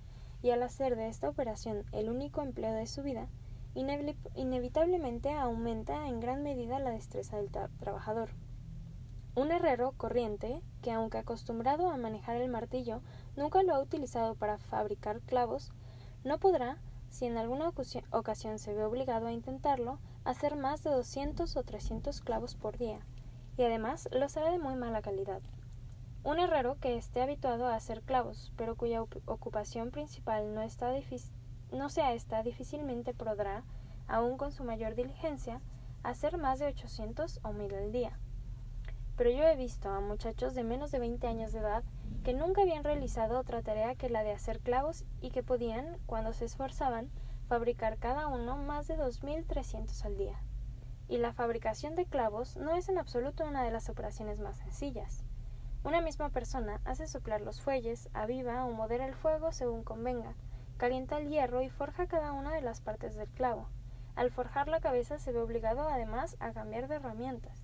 y 0.43 0.51
al 0.51 0.63
hacer 0.63 0.97
de 0.97 1.09
esta 1.09 1.29
operación 1.29 1.85
el 1.93 2.09
único 2.09 2.43
empleo 2.43 2.73
de 2.73 2.87
su 2.87 3.03
vida, 3.03 3.29
inevitablemente 3.75 5.33
aumenta 5.33 6.09
en 6.09 6.21
gran 6.21 6.43
medida 6.43 6.79
la 6.79 6.91
destreza 6.91 7.37
del 7.37 7.51
trabajador. 7.79 8.31
Un 9.35 9.53
herrero 9.53 9.93
corriente, 9.97 10.63
que 10.83 10.91
aunque 10.91 11.19
acostumbrado 11.19 11.91
a 11.91 11.97
manejar 11.97 12.37
el 12.37 12.51
martillo, 12.51 13.03
nunca 13.37 13.63
lo 13.63 13.75
ha 13.75 13.81
utilizado 13.81 14.35
para 14.35 14.59
fabricar 14.59 15.21
clavos, 15.21 15.73
no 16.25 16.39
podrá, 16.39 16.79
si 17.09 17.27
en 17.27 17.37
alguna 17.37 17.73
ocasión 18.11 18.59
se 18.59 18.75
ve 18.75 18.85
obligado 18.85 19.29
a 19.29 19.33
intentarlo, 19.33 20.01
hacer 20.25 20.57
más 20.57 20.83
de 20.83 20.91
200 20.91 21.57
o 21.57 21.63
300 21.63 22.21
clavos 22.21 22.57
por 22.57 22.79
día, 22.79 22.99
y 23.57 23.63
además 23.63 24.09
los 24.13 24.37
hará 24.37 24.51
de 24.51 24.59
muy 24.59 24.75
mala 24.75 25.03
calidad. 25.03 25.41
Un 26.25 26.41
herrero 26.41 26.77
que 26.81 26.97
esté 26.97 27.23
habituado 27.23 27.67
a 27.69 27.77
hacer 27.77 28.03
clavos, 28.03 28.53
pero 28.57 28.77
cuya 28.77 29.03
ocupación 29.03 29.91
principal 29.91 30.53
no, 30.53 31.89
sea 31.89 32.13
esta, 32.13 32.43
difícilmente 32.43 33.15
podrá, 33.15 33.63
aun 34.09 34.37
con 34.37 34.51
su 34.53 34.65
mayor 34.65 34.95
diligencia, 34.95 35.61
hacer 36.03 36.37
más 36.37 36.59
de 36.59 36.67
800 36.67 37.41
o 37.45 37.53
1000 37.53 37.75
al 37.75 37.93
día. 37.93 38.19
Pero 39.17 39.31
yo 39.31 39.45
he 39.45 39.57
visto 39.57 39.91
a 39.91 40.01
muchachos 40.01 40.55
de 40.55 40.65
menos 40.65 40.91
de 40.91 40.99
20 40.99 41.27
años 41.27 41.53
de 41.53 41.61
edad 41.61 41.85
que 42.25 42.35
nunca 42.35 42.63
habían 42.63 42.85
realizado 42.85 43.39
otra 43.39 43.63
tarea 43.63 43.95
que 43.95 44.11
la 44.11 44.23
de 44.23 44.33
hacer 44.33 44.61
clavos 44.61 45.05
y 45.21 45.31
que 45.31 45.43
podían, 45.43 45.99
cuando 46.07 46.33
se 46.33 46.45
esforzaban, 46.45 47.11
fabricar 47.49 47.97
cada 47.97 48.27
uno 48.27 48.57
más 48.57 48.87
de 48.87 48.99
2.300 48.99 50.05
al 50.05 50.17
día. 50.17 50.39
Y 51.09 51.19
la 51.19 51.33
fabricación 51.33 51.95
de 51.95 52.07
clavos 52.07 52.57
no 52.57 52.75
es 52.75 52.89
en 52.89 52.99
absoluto 52.99 53.45
una 53.45 53.63
de 53.63 53.71
las 53.71 53.89
operaciones 53.89 54.41
más 54.41 54.59
sencillas. 54.59 55.25
Una 55.85 56.01
misma 56.01 56.29
persona 56.29 56.81
hace 56.85 57.07
soplar 57.07 57.41
los 57.41 57.61
fuelles, 57.61 58.09
aviva 58.13 58.65
o 58.65 58.73
modera 58.73 59.07
el 59.07 59.15
fuego 59.15 59.53
según 59.53 59.85
convenga, 59.85 60.35
calienta 60.77 61.19
el 61.19 61.29
hierro 61.29 61.63
y 61.63 61.71
forja 61.71 62.07
cada 62.07 62.33
una 62.33 62.53
de 62.53 62.63
las 62.63 62.81
partes 62.81 63.15
del 63.15 63.29
clavo. 63.29 63.69
Al 64.17 64.33
forjar 64.33 64.69
la 64.69 64.81
cabeza 64.81 65.19
se 65.19 65.31
ve 65.31 65.41
obligado 65.41 65.89
además 65.89 66.37
a 66.41 66.53
cambiar 66.53 66.89
de 66.89 66.97
herramientas. 66.97 67.63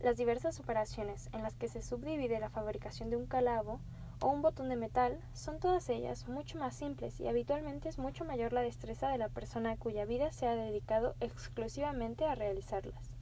Las 0.00 0.16
diversas 0.16 0.58
operaciones 0.58 1.28
en 1.32 1.42
las 1.42 1.54
que 1.54 1.68
se 1.68 1.82
subdivide 1.82 2.40
la 2.40 2.50
fabricación 2.50 3.10
de 3.10 3.16
un 3.16 3.26
calabo 3.26 3.80
o 4.20 4.28
un 4.28 4.42
botón 4.42 4.68
de 4.68 4.76
metal 4.76 5.20
son 5.32 5.60
todas 5.60 5.88
ellas 5.88 6.26
mucho 6.26 6.58
más 6.58 6.74
simples 6.74 7.20
y 7.20 7.28
habitualmente 7.28 7.88
es 7.88 7.98
mucho 7.98 8.24
mayor 8.24 8.52
la 8.52 8.62
destreza 8.62 9.08
de 9.10 9.18
la 9.18 9.28
persona 9.28 9.76
cuya 9.76 10.04
vida 10.04 10.32
se 10.32 10.48
ha 10.48 10.56
dedicado 10.56 11.14
exclusivamente 11.20 12.24
a 12.24 12.34
realizarlas. 12.34 13.17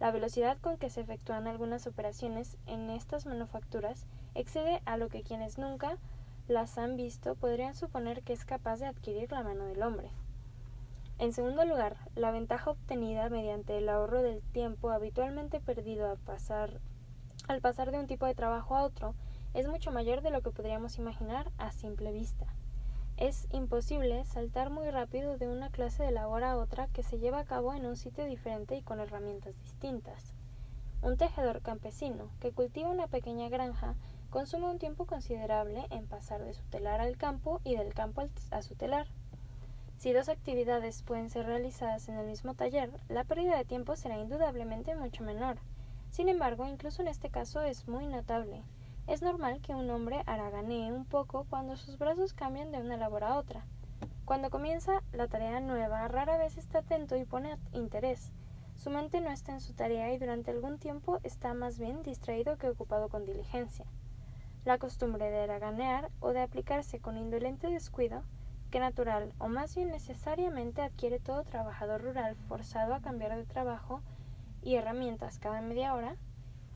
La 0.00 0.12
velocidad 0.12 0.58
con 0.58 0.78
que 0.78 0.90
se 0.90 1.00
efectúan 1.00 1.48
algunas 1.48 1.86
operaciones 1.86 2.56
en 2.66 2.88
estas 2.90 3.26
manufacturas 3.26 4.06
excede 4.34 4.80
a 4.84 4.96
lo 4.96 5.08
que 5.08 5.22
quienes 5.22 5.58
nunca 5.58 5.98
las 6.46 6.78
han 6.78 6.96
visto 6.96 7.34
podrían 7.34 7.74
suponer 7.74 8.22
que 8.22 8.32
es 8.32 8.44
capaz 8.44 8.78
de 8.78 8.86
adquirir 8.86 9.32
la 9.32 9.42
mano 9.42 9.64
del 9.66 9.82
hombre. 9.82 10.10
En 11.18 11.32
segundo 11.32 11.64
lugar, 11.64 11.96
la 12.14 12.30
ventaja 12.30 12.70
obtenida 12.70 13.28
mediante 13.28 13.76
el 13.76 13.88
ahorro 13.88 14.22
del 14.22 14.40
tiempo 14.40 14.90
habitualmente 14.90 15.58
perdido 15.58 16.08
al 16.08 16.16
pasar, 16.16 16.80
al 17.48 17.60
pasar 17.60 17.90
de 17.90 17.98
un 17.98 18.06
tipo 18.06 18.24
de 18.24 18.36
trabajo 18.36 18.76
a 18.76 18.84
otro 18.84 19.16
es 19.52 19.66
mucho 19.66 19.90
mayor 19.90 20.22
de 20.22 20.30
lo 20.30 20.42
que 20.42 20.52
podríamos 20.52 20.96
imaginar 20.96 21.50
a 21.58 21.72
simple 21.72 22.12
vista. 22.12 22.46
Es 23.18 23.48
imposible 23.50 24.24
saltar 24.26 24.70
muy 24.70 24.88
rápido 24.90 25.38
de 25.38 25.48
una 25.48 25.70
clase 25.70 26.04
de 26.04 26.12
labor 26.12 26.44
a 26.44 26.56
otra 26.56 26.86
que 26.86 27.02
se 27.02 27.18
lleva 27.18 27.40
a 27.40 27.44
cabo 27.44 27.74
en 27.74 27.84
un 27.84 27.96
sitio 27.96 28.24
diferente 28.24 28.76
y 28.76 28.82
con 28.82 29.00
herramientas 29.00 29.60
distintas. 29.60 30.34
Un 31.02 31.16
tejedor 31.16 31.60
campesino 31.60 32.30
que 32.38 32.52
cultiva 32.52 32.88
una 32.88 33.08
pequeña 33.08 33.48
granja 33.48 33.96
consume 34.30 34.70
un 34.70 34.78
tiempo 34.78 35.04
considerable 35.04 35.84
en 35.90 36.06
pasar 36.06 36.44
de 36.44 36.54
su 36.54 36.62
telar 36.66 37.00
al 37.00 37.16
campo 37.16 37.60
y 37.64 37.74
del 37.74 37.92
campo 37.92 38.22
a 38.52 38.62
su 38.62 38.76
telar. 38.76 39.08
Si 39.96 40.12
dos 40.12 40.28
actividades 40.28 41.02
pueden 41.02 41.28
ser 41.28 41.46
realizadas 41.46 42.08
en 42.08 42.18
el 42.18 42.26
mismo 42.28 42.54
taller, 42.54 42.92
la 43.08 43.24
pérdida 43.24 43.56
de 43.56 43.64
tiempo 43.64 43.96
será 43.96 44.16
indudablemente 44.16 44.94
mucho 44.94 45.24
menor. 45.24 45.58
Sin 46.12 46.28
embargo, 46.28 46.68
incluso 46.68 47.02
en 47.02 47.08
este 47.08 47.30
caso 47.30 47.62
es 47.62 47.88
muy 47.88 48.06
notable. 48.06 48.62
Es 49.08 49.22
normal 49.22 49.62
que 49.62 49.74
un 49.74 49.88
hombre 49.88 50.22
haraganee 50.26 50.92
un 50.92 51.06
poco 51.06 51.46
cuando 51.48 51.76
sus 51.76 51.96
brazos 51.96 52.34
cambian 52.34 52.70
de 52.70 52.78
una 52.78 52.98
labor 52.98 53.24
a 53.24 53.38
otra. 53.38 53.64
Cuando 54.26 54.50
comienza 54.50 55.02
la 55.12 55.28
tarea 55.28 55.60
nueva, 55.60 56.06
rara 56.08 56.36
vez 56.36 56.58
está 56.58 56.80
atento 56.80 57.16
y 57.16 57.24
pone 57.24 57.56
interés. 57.72 58.32
Su 58.76 58.90
mente 58.90 59.22
no 59.22 59.30
está 59.30 59.52
en 59.52 59.62
su 59.62 59.72
tarea 59.72 60.12
y 60.12 60.18
durante 60.18 60.50
algún 60.50 60.78
tiempo 60.78 61.20
está 61.22 61.54
más 61.54 61.78
bien 61.78 62.02
distraído 62.02 62.58
que 62.58 62.68
ocupado 62.68 63.08
con 63.08 63.24
diligencia. 63.24 63.86
La 64.66 64.76
costumbre 64.76 65.30
de 65.30 65.40
haraganear 65.40 66.10
o 66.20 66.34
de 66.34 66.42
aplicarse 66.42 67.00
con 67.00 67.16
indolente 67.16 67.70
descuido 67.70 68.24
que 68.70 68.78
natural 68.78 69.32
o 69.38 69.48
más 69.48 69.74
bien 69.74 69.88
necesariamente 69.88 70.82
adquiere 70.82 71.18
todo 71.18 71.44
trabajador 71.44 72.02
rural 72.02 72.36
forzado 72.46 72.94
a 72.94 73.00
cambiar 73.00 73.34
de 73.36 73.46
trabajo 73.46 74.02
y 74.60 74.74
herramientas 74.74 75.38
cada 75.38 75.62
media 75.62 75.94
hora 75.94 76.18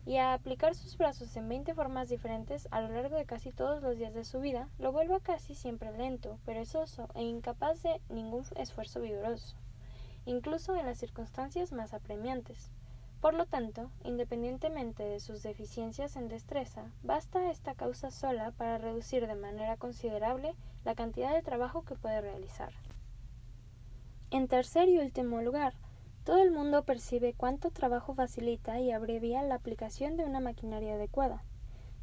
y 0.04 0.16
a 0.16 0.35
aplicar 0.35 0.75
sus 0.75 0.97
brazos 0.99 1.37
en 1.37 1.49
veinte 1.49 1.75
formas 1.75 2.09
diferentes 2.09 2.66
a 2.71 2.80
lo 2.80 2.88
largo 2.88 3.16
de 3.16 3.25
casi 3.25 3.52
todos 3.52 3.82
los 3.82 3.97
días 3.97 4.14
de 4.14 4.25
su 4.25 4.40
vida, 4.40 4.68
lo 4.78 4.92
vuelve 4.92 5.21
casi 5.21 5.54
siempre 5.54 5.97
lento, 5.97 6.38
perezoso 6.44 7.09
e 7.14 7.23
incapaz 7.23 7.82
de 7.82 8.00
ningún 8.09 8.44
esfuerzo 8.56 9.00
vigoroso, 9.00 9.56
incluso 10.26 10.76
en 10.76 10.87
las 10.87 10.99
circunstancias 10.99 11.73
más 11.73 11.94
apremiantes. 11.94 12.71
Por 13.21 13.35
lo 13.35 13.47
tanto, 13.47 13.88
independientemente 14.02 15.04
de 15.04 15.21
sus 15.21 15.44
deficiencias 15.44 16.16
en 16.16 16.26
destreza, 16.26 16.90
basta 17.04 17.50
esta 17.50 17.75
causa 17.75 18.11
sola 18.11 18.50
para 18.50 18.78
reducir 18.78 19.28
de 19.28 19.37
manera 19.37 19.76
considerable 19.76 20.56
la 20.85 20.97
cantidad 20.97 21.32
de 21.32 21.42
trabajo 21.42 21.85
que 21.85 21.94
puede 21.94 22.21
realizar. 22.21 22.73
En 24.32 24.49
tercer 24.49 24.88
y 24.88 24.99
último 24.99 25.40
lugar, 25.40 25.75
todo 26.25 26.41
el 26.41 26.52
mundo 26.52 26.85
percibe 26.85 27.35
cuánto 27.35 27.71
trabajo 27.71 28.14
facilita 28.14 28.79
y 28.79 28.93
abrevia 28.93 29.43
la 29.43 29.57
aplicación 29.57 30.17
de 30.17 30.25
una 30.25 30.38
maquinaria 30.38 30.95
adecuada. 30.95 31.43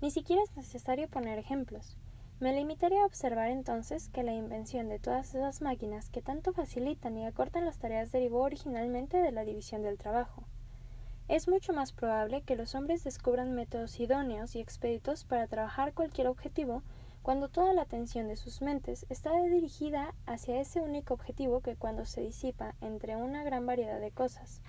Ni 0.01 0.11
siquiera 0.11 0.43
es 0.43 0.55
necesario 0.57 1.07
poner 1.07 1.39
ejemplos. 1.39 1.97
Me 2.41 2.53
limitaré 2.53 2.97
a 2.99 3.05
observar 3.05 3.49
entonces 3.49 4.09
que 4.09 4.23
la 4.23 4.33
invención 4.33 4.89
de 4.89 4.99
todas 4.99 5.35
esas 5.35 5.61
máquinas 5.61 6.09
que 6.09 6.21
tanto 6.21 6.53
facilitan 6.53 7.17
y 7.17 7.25
acortan 7.25 7.65
las 7.65 7.79
tareas 7.79 8.11
derivó 8.11 8.41
originalmente 8.41 9.17
de 9.17 9.31
la 9.31 9.43
división 9.43 9.83
del 9.83 9.97
trabajo. 9.97 10.43
Es 11.29 11.47
mucho 11.47 11.73
más 11.73 11.91
probable 11.91 12.41
que 12.41 12.55
los 12.55 12.75
hombres 12.75 13.03
descubran 13.03 13.53
métodos 13.53 13.99
idóneos 13.99 14.55
y 14.55 14.59
expeditos 14.59 15.25
para 15.25 15.47
trabajar 15.47 15.93
cualquier 15.93 16.27
objetivo 16.27 16.81
cuando 17.21 17.49
toda 17.49 17.73
la 17.73 17.81
atención 17.81 18.27
de 18.27 18.35
sus 18.35 18.61
mentes 18.61 19.05
está 19.09 19.31
dirigida 19.41 20.13
hacia 20.25 20.59
ese 20.59 20.81
único 20.81 21.13
objetivo 21.13 21.61
que 21.61 21.75
cuando 21.75 22.05
se 22.05 22.21
disipa 22.21 22.75
entre 22.81 23.15
una 23.15 23.43
gran 23.43 23.65
variedad 23.65 23.99
de 23.99 24.11
cosas. 24.11 24.61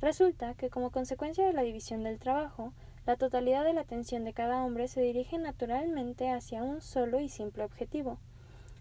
Resulta 0.00 0.54
que 0.54 0.70
como 0.70 0.90
consecuencia 0.90 1.46
de 1.46 1.52
la 1.52 1.62
división 1.62 2.02
del 2.04 2.18
trabajo, 2.18 2.72
la 3.06 3.16
totalidad 3.16 3.64
de 3.64 3.72
la 3.72 3.82
atención 3.82 4.24
de 4.24 4.32
cada 4.32 4.64
hombre 4.64 4.88
se 4.88 5.00
dirige 5.00 5.38
naturalmente 5.38 6.30
hacia 6.30 6.62
un 6.62 6.80
solo 6.80 7.20
y 7.20 7.28
simple 7.28 7.64
objetivo. 7.64 8.18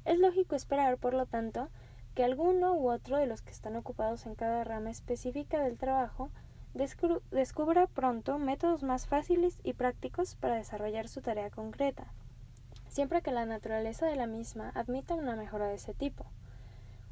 Es 0.05 0.17
lógico 0.17 0.55
esperar, 0.55 0.98
por 0.98 1.13
lo 1.13 1.25
tanto, 1.25 1.69
que 2.15 2.24
alguno 2.24 2.74
u 2.74 2.89
otro 2.89 3.17
de 3.17 3.27
los 3.27 3.41
que 3.41 3.51
están 3.51 3.75
ocupados 3.75 4.25
en 4.25 4.36
cada 4.36 4.63
rama 4.63 4.89
específica 4.89 5.63
del 5.63 5.77
trabajo 5.77 6.31
descubra 7.31 7.88
pronto 7.88 8.38
métodos 8.39 8.84
más 8.84 9.08
fáciles 9.08 9.60
y 9.63 9.74
prácticos 9.74 10.36
para 10.36 10.55
desarrollar 10.55 11.08
su 11.08 11.22
tarea 11.22 11.50
concreta, 11.50 12.12
siempre 12.89 13.22
que 13.22 13.31
la 13.31 13.46
naturaleza 13.46 14.05
de 14.05 14.17
la 14.17 14.27
misma 14.27 14.72
admita 14.75 15.15
una 15.15 15.36
mejora 15.36 15.67
de 15.67 15.75
ese 15.75 15.93
tipo. 15.93 16.25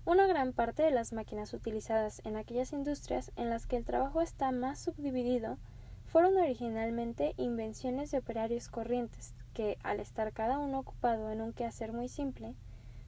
Una 0.05 0.27
gran 0.27 0.53
parte 0.53 0.83
de 0.83 0.91
las 0.91 1.13
máquinas 1.13 1.53
utilizadas 1.53 2.21
en 2.25 2.35
aquellas 2.35 2.73
industrias 2.73 3.31
en 3.35 3.49
las 3.49 3.67
que 3.67 3.77
el 3.77 3.85
trabajo 3.85 4.21
está 4.21 4.51
más 4.51 4.79
subdividido 4.79 5.57
fueron 6.05 6.37
originalmente 6.37 7.33
invenciones 7.37 8.11
de 8.11 8.19
operarios 8.19 8.69
corrientes 8.69 9.33
que, 9.53 9.77
al 9.83 9.99
estar 9.99 10.33
cada 10.33 10.59
uno 10.59 10.79
ocupado 10.79 11.31
en 11.31 11.41
un 11.41 11.53
quehacer 11.53 11.91
muy 11.91 12.07
simple, 12.07 12.55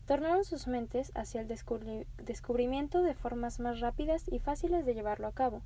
tornaron 0.06 0.44
sus 0.44 0.68
mentes 0.68 1.12
hacia 1.16 1.42
el 1.42 1.48
descubrimiento 1.48 3.02
de 3.02 3.14
formas 3.14 3.60
más 3.60 3.80
rápidas 3.80 4.26
y 4.28 4.40
fáciles 4.40 4.86
de 4.86 4.94
llevarlo 4.94 5.28
a 5.28 5.32
cabo, 5.32 5.62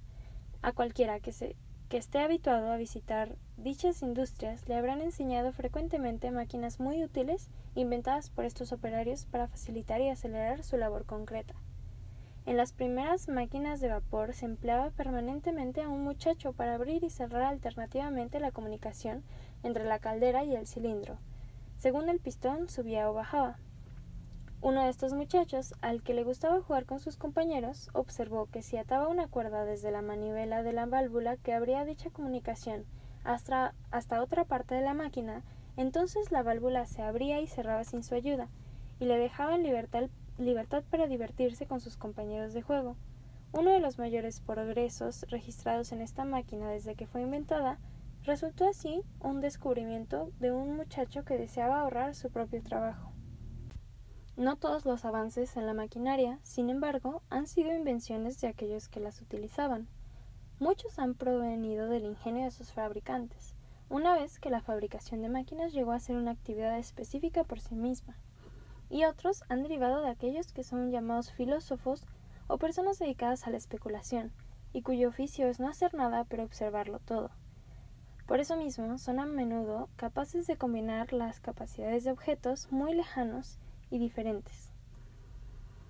a 0.62 0.72
cualquiera 0.74 1.20
que, 1.20 1.32
se, 1.32 1.56
que 1.94 2.00
esté 2.00 2.18
habituado 2.18 2.72
a 2.72 2.78
visitar 2.78 3.36
dichas 3.56 4.02
industrias 4.02 4.68
le 4.68 4.74
habrán 4.74 5.00
enseñado 5.02 5.52
frecuentemente 5.54 6.32
máquinas 6.32 6.80
muy 6.80 7.04
útiles 7.04 7.52
inventadas 7.76 8.32
por 8.32 8.46
estos 8.46 8.72
operarios 8.72 9.28
para 9.28 9.48
facilitar 9.48 10.02
y 10.02 10.10
acelerar 10.10 10.64
su 10.64 10.76
labor 10.76 11.06
concreta. 11.06 11.54
En 12.48 12.58
las 12.58 12.74
primeras 12.74 13.28
máquinas 13.28 13.80
de 13.80 13.90
vapor 13.90 14.34
se 14.34 14.46
empleaba 14.46 14.90
permanentemente 14.90 15.84
a 15.84 15.90
un 15.90 16.04
muchacho 16.04 16.52
para 16.54 16.74
abrir 16.74 17.04
y 17.04 17.12
cerrar 17.12 17.44
alternativamente 17.44 18.40
la 18.40 18.50
comunicación 18.50 19.22
entre 19.62 19.86
la 19.86 20.00
caldera 20.00 20.44
y 20.44 20.56
el 20.56 20.66
cilindro. 20.66 21.20
Según 21.78 22.10
el 22.10 22.20
pistón 22.20 22.70
subía 22.70 23.08
o 23.08 23.14
bajaba, 23.14 23.60
uno 24.64 24.82
de 24.82 24.90
estos 24.90 25.12
muchachos, 25.12 25.76
al 25.82 26.04
que 26.04 26.14
le 26.14 26.24
gustaba 26.24 26.62
jugar 26.62 26.86
con 26.86 27.02
sus 27.02 27.18
compañeros, 27.18 27.90
observó 27.92 28.46
que 28.46 28.62
si 28.62 28.78
ataba 28.78 29.10
una 29.10 29.28
cuerda 29.28 29.66
desde 29.66 29.92
la 29.92 30.02
manivela 30.02 30.64
de 30.64 30.72
la 30.72 30.86
válvula 30.86 31.36
que 31.36 31.52
abría 31.52 31.84
dicha 31.84 32.12
comunicación 32.12 32.86
hasta, 33.26 33.76
hasta 33.92 34.22
otra 34.22 34.46
parte 34.46 34.74
de 34.74 34.82
la 34.82 34.94
máquina, 34.94 35.44
entonces 35.76 36.32
la 36.32 36.44
válvula 36.44 36.86
se 36.86 37.02
abría 37.02 37.42
y 37.42 37.48
cerraba 37.48 37.84
sin 37.84 38.04
su 38.04 38.16
ayuda, 38.16 38.48
y 39.02 39.06
le 39.06 39.18
dejaba 39.18 39.54
en 39.56 39.64
libertad, 39.64 40.10
libertad 40.38 40.82
para 40.90 41.08
divertirse 41.08 41.66
con 41.66 41.82
sus 41.82 41.98
compañeros 41.98 42.54
de 42.54 42.62
juego. 42.62 42.96
Uno 43.52 43.70
de 43.72 43.82
los 43.82 44.00
mayores 44.00 44.40
progresos 44.40 45.26
registrados 45.30 45.92
en 45.92 46.02
esta 46.02 46.24
máquina 46.24 46.70
desde 46.70 46.96
que 46.96 47.06
fue 47.06 47.22
inventada 47.22 47.80
resultó 48.24 48.70
así 48.70 49.04
un 49.20 49.42
descubrimiento 49.42 50.32
de 50.40 50.54
un 50.54 50.78
muchacho 50.78 51.26
que 51.26 51.38
deseaba 51.38 51.82
ahorrar 51.82 52.16
su 52.16 52.30
propio 52.30 52.64
trabajo. 52.64 53.13
No 54.36 54.56
todos 54.56 54.84
los 54.84 55.06
avances 55.06 55.58
en 55.58 55.68
la 55.68 55.76
maquinaria, 55.76 56.40
sin 56.42 56.72
embargo, 56.72 57.22
han 57.30 57.46
sido 57.46 57.72
invenciones 57.72 58.42
de 58.42 58.48
aquellos 58.48 58.90
que 58.90 59.00
las 59.00 59.22
utilizaban. 59.22 59.88
Muchos 60.60 60.98
han 60.98 61.14
provenido 61.14 61.88
del 61.88 62.06
ingenio 62.06 62.46
de 62.46 62.50
sus 62.52 62.74
fabricantes, 62.74 63.56
una 63.90 64.16
vez 64.16 64.40
que 64.40 64.50
la 64.50 64.62
fabricación 64.62 65.22
de 65.22 65.30
máquinas 65.30 65.72
llegó 65.72 65.92
a 65.92 66.00
ser 66.00 66.16
una 66.16 66.32
actividad 66.32 66.80
específica 66.80 67.44
por 67.44 67.60
sí 67.60 67.76
misma, 67.76 68.18
y 68.90 69.06
otros 69.06 69.44
han 69.50 69.62
derivado 69.62 70.02
de 70.02 70.10
aquellos 70.10 70.52
que 70.52 70.64
son 70.64 70.90
llamados 70.90 71.32
filósofos 71.32 72.08
o 72.48 72.58
personas 72.58 72.98
dedicadas 72.98 73.46
a 73.46 73.52
la 73.52 73.58
especulación, 73.58 74.32
y 74.74 74.82
cuyo 74.82 75.10
oficio 75.10 75.48
es 75.48 75.60
no 75.60 75.70
hacer 75.70 75.94
nada 75.94 76.24
pero 76.24 76.44
observarlo 76.44 76.98
todo. 76.98 77.30
Por 78.26 78.40
eso 78.40 78.58
mismo 78.58 78.98
son 78.98 79.20
a 79.20 79.28
menudo 79.28 79.90
capaces 79.96 80.48
de 80.48 80.58
combinar 80.58 81.14
las 81.14 81.40
capacidades 81.40 82.04
de 82.04 82.12
objetos 82.12 82.72
muy 82.72 82.96
lejanos 82.96 83.60
y 83.94 84.00
diferentes. 84.00 84.72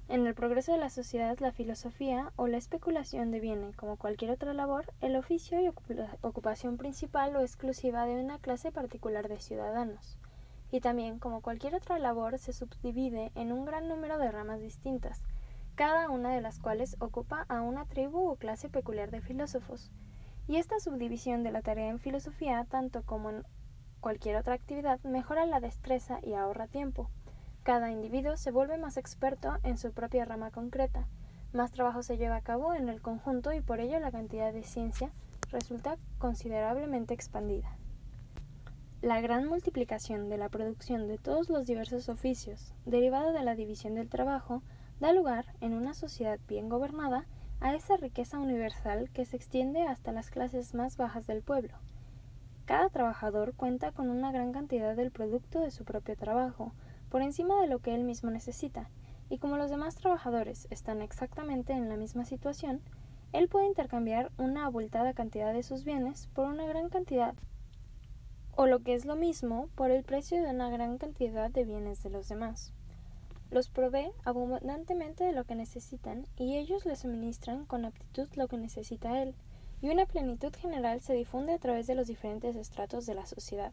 En 0.09 0.27
el 0.27 0.35
progreso 0.35 0.73
de 0.73 0.77
la 0.77 0.89
sociedad, 0.89 1.39
la 1.39 1.53
filosofía 1.53 2.33
o 2.35 2.47
la 2.47 2.57
especulación 2.57 3.31
deviene, 3.31 3.71
como 3.73 3.95
cualquier 3.95 4.31
otra 4.31 4.53
labor, 4.53 4.91
el 4.99 5.15
oficio 5.15 5.61
y 5.61 5.69
ocupación 6.21 6.75
principal 6.75 7.33
o 7.37 7.39
exclusiva 7.39 8.05
de 8.05 8.21
una 8.21 8.39
clase 8.39 8.73
particular 8.73 9.29
de 9.29 9.39
ciudadanos. 9.39 10.17
Y 10.69 10.81
también, 10.81 11.17
como 11.17 11.41
cualquier 11.41 11.75
otra 11.75 11.97
labor, 11.97 12.37
se 12.37 12.51
subdivide 12.51 13.31
en 13.35 13.53
un 13.53 13.63
gran 13.63 13.87
número 13.87 14.17
de 14.17 14.29
ramas 14.29 14.59
distintas, 14.59 15.21
cada 15.75 16.09
una 16.09 16.31
de 16.31 16.41
las 16.41 16.59
cuales 16.59 16.97
ocupa 16.99 17.45
a 17.47 17.61
una 17.61 17.85
tribu 17.85 18.27
o 18.29 18.35
clase 18.35 18.67
peculiar 18.67 19.11
de 19.11 19.21
filósofos. 19.21 19.91
Y 20.49 20.57
esta 20.57 20.81
subdivisión 20.81 21.43
de 21.43 21.51
la 21.51 21.61
tarea 21.61 21.87
en 21.87 21.99
filosofía, 21.99 22.67
tanto 22.69 23.03
como 23.03 23.29
en 23.29 23.45
cualquier 24.01 24.35
otra 24.35 24.55
actividad, 24.55 24.99
mejora 25.03 25.45
la 25.45 25.61
destreza 25.61 26.19
y 26.21 26.33
ahorra 26.33 26.67
tiempo. 26.67 27.09
Cada 27.63 27.91
individuo 27.91 28.35
se 28.37 28.51
vuelve 28.51 28.77
más 28.77 28.97
experto 28.97 29.57
en 29.63 29.77
su 29.77 29.91
propia 29.93 30.25
rama 30.25 30.51
concreta, 30.51 31.07
más 31.53 31.71
trabajo 31.71 32.01
se 32.01 32.17
lleva 32.17 32.37
a 32.37 32.41
cabo 32.41 32.73
en 32.73 32.89
el 32.89 32.99
conjunto 32.99 33.53
y 33.53 33.61
por 33.61 33.79
ello 33.79 33.99
la 33.99 34.11
cantidad 34.11 34.51
de 34.51 34.63
ciencia 34.63 35.11
resulta 35.51 35.97
considerablemente 36.17 37.13
expandida. 37.13 37.77
La 39.03 39.21
gran 39.21 39.47
multiplicación 39.47 40.29
de 40.29 40.37
la 40.37 40.49
producción 40.49 41.07
de 41.07 41.19
todos 41.19 41.49
los 41.49 41.67
diversos 41.67 42.09
oficios, 42.09 42.73
derivado 42.85 43.33
de 43.33 43.43
la 43.43 43.53
división 43.53 43.93
del 43.93 44.09
trabajo, 44.09 44.63
da 44.99 45.13
lugar, 45.13 45.45
en 45.61 45.73
una 45.73 45.93
sociedad 45.93 46.39
bien 46.47 46.69
gobernada, 46.69 47.25
a 47.59 47.75
esa 47.75 47.97
riqueza 47.97 48.39
universal 48.39 49.09
que 49.11 49.25
se 49.25 49.37
extiende 49.37 49.83
hasta 49.83 50.11
las 50.11 50.31
clases 50.31 50.73
más 50.73 50.97
bajas 50.97 51.27
del 51.27 51.43
pueblo. 51.43 51.77
Cada 52.65 52.89
trabajador 52.89 53.53
cuenta 53.53 53.91
con 53.91 54.09
una 54.09 54.31
gran 54.31 54.53
cantidad 54.53 54.95
del 54.95 55.11
producto 55.11 55.59
de 55.59 55.69
su 55.69 55.83
propio 55.85 56.15
trabajo, 56.15 56.73
por 57.13 57.21
encima 57.21 57.61
de 57.61 57.67
lo 57.67 57.77
que 57.77 57.93
él 57.93 58.03
mismo 58.03 58.31
necesita, 58.31 58.89
y 59.29 59.37
como 59.37 59.55
los 59.55 59.69
demás 59.69 59.93
trabajadores 59.93 60.67
están 60.71 60.99
exactamente 61.03 61.71
en 61.71 61.87
la 61.87 61.95
misma 61.95 62.25
situación, 62.25 62.81
él 63.33 63.47
puede 63.47 63.67
intercambiar 63.67 64.31
una 64.39 64.65
abultada 64.65 65.13
cantidad 65.13 65.53
de 65.53 65.61
sus 65.61 65.83
bienes 65.83 66.25
por 66.33 66.47
una 66.47 66.65
gran 66.65 66.89
cantidad, 66.89 67.35
o 68.55 68.65
lo 68.65 68.79
que 68.79 68.95
es 68.95 69.05
lo 69.05 69.15
mismo, 69.15 69.69
por 69.75 69.91
el 69.91 70.03
precio 70.03 70.41
de 70.41 70.49
una 70.49 70.71
gran 70.71 70.97
cantidad 70.97 71.51
de 71.51 71.65
bienes 71.65 72.01
de 72.01 72.09
los 72.09 72.29
demás. 72.29 72.73
Los 73.51 73.69
provee 73.69 74.09
abundantemente 74.25 75.23
de 75.23 75.33
lo 75.33 75.43
que 75.43 75.53
necesitan 75.53 76.25
y 76.35 76.57
ellos 76.57 76.83
le 76.83 76.95
suministran 76.95 77.65
con 77.65 77.85
aptitud 77.85 78.27
lo 78.33 78.47
que 78.47 78.57
necesita 78.57 79.21
él, 79.21 79.35
y 79.83 79.91
una 79.91 80.07
plenitud 80.07 80.51
general 80.55 80.99
se 81.01 81.13
difunde 81.13 81.53
a 81.53 81.59
través 81.59 81.85
de 81.85 81.93
los 81.93 82.07
diferentes 82.07 82.55
estratos 82.55 83.05
de 83.05 83.13
la 83.13 83.27
sociedad. 83.27 83.71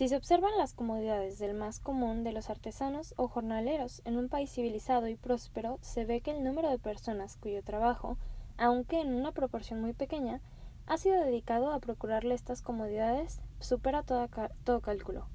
Si 0.00 0.08
se 0.08 0.16
observan 0.16 0.56
las 0.56 0.72
comodidades 0.72 1.38
del 1.38 1.52
más 1.52 1.78
común 1.78 2.24
de 2.24 2.32
los 2.32 2.48
artesanos 2.48 3.12
o 3.18 3.28
jornaleros 3.28 4.00
en 4.06 4.16
un 4.16 4.30
país 4.30 4.50
civilizado 4.50 5.08
y 5.08 5.14
próspero, 5.14 5.76
se 5.82 6.06
ve 6.06 6.22
que 6.22 6.30
el 6.30 6.42
número 6.42 6.70
de 6.70 6.78
personas 6.78 7.36
cuyo 7.36 7.62
trabajo, 7.62 8.16
aunque 8.56 9.02
en 9.02 9.12
una 9.12 9.32
proporción 9.32 9.82
muy 9.82 9.92
pequeña, 9.92 10.40
ha 10.86 10.96
sido 10.96 11.22
dedicado 11.22 11.70
a 11.70 11.80
procurarle 11.80 12.34
estas 12.34 12.62
comodidades, 12.62 13.42
supera 13.58 14.02
todo 14.02 14.80
cálculo. 14.80 15.26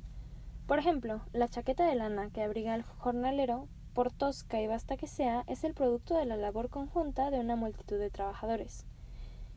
Por 0.65 0.79
ejemplo, 0.79 1.21
la 1.31 1.47
chaqueta 1.47 1.85
de 1.85 1.93
lana 1.93 2.31
que 2.31 2.41
abriga 2.41 2.73
al 2.73 2.81
jornalero, 2.81 3.67
por 3.93 4.11
tosca 4.11 4.59
y 4.59 4.65
vasta 4.65 4.97
que 4.97 5.05
sea, 5.05 5.43
es 5.45 5.63
el 5.63 5.75
producto 5.75 6.17
de 6.17 6.25
la 6.25 6.37
labor 6.37 6.71
conjunta 6.71 7.29
de 7.29 7.39
una 7.39 7.55
multitud 7.55 7.99
de 7.99 8.09
trabajadores. 8.09 8.87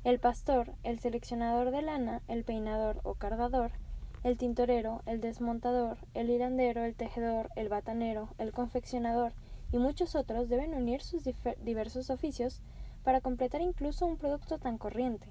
El 0.04 0.20
pastor, 0.20 0.74
el 0.82 0.98
seleccionador 0.98 1.70
de 1.70 1.80
lana, 1.80 2.20
el 2.28 2.44
peinador 2.44 3.00
o 3.04 3.14
cardador, 3.14 3.72
el 4.24 4.36
tintorero, 4.36 5.02
el 5.06 5.20
desmontador, 5.20 5.98
el 6.14 6.30
hirandero, 6.30 6.84
el 6.84 6.94
tejedor, 6.94 7.50
el 7.56 7.68
batanero, 7.68 8.28
el 8.38 8.52
confeccionador 8.52 9.32
y 9.72 9.78
muchos 9.78 10.14
otros 10.14 10.48
deben 10.48 10.74
unir 10.74 11.02
sus 11.02 11.22
diversos 11.62 12.10
oficios 12.10 12.62
para 13.04 13.20
completar 13.20 13.60
incluso 13.60 14.06
un 14.06 14.16
producto 14.16 14.58
tan 14.58 14.78
corriente. 14.78 15.28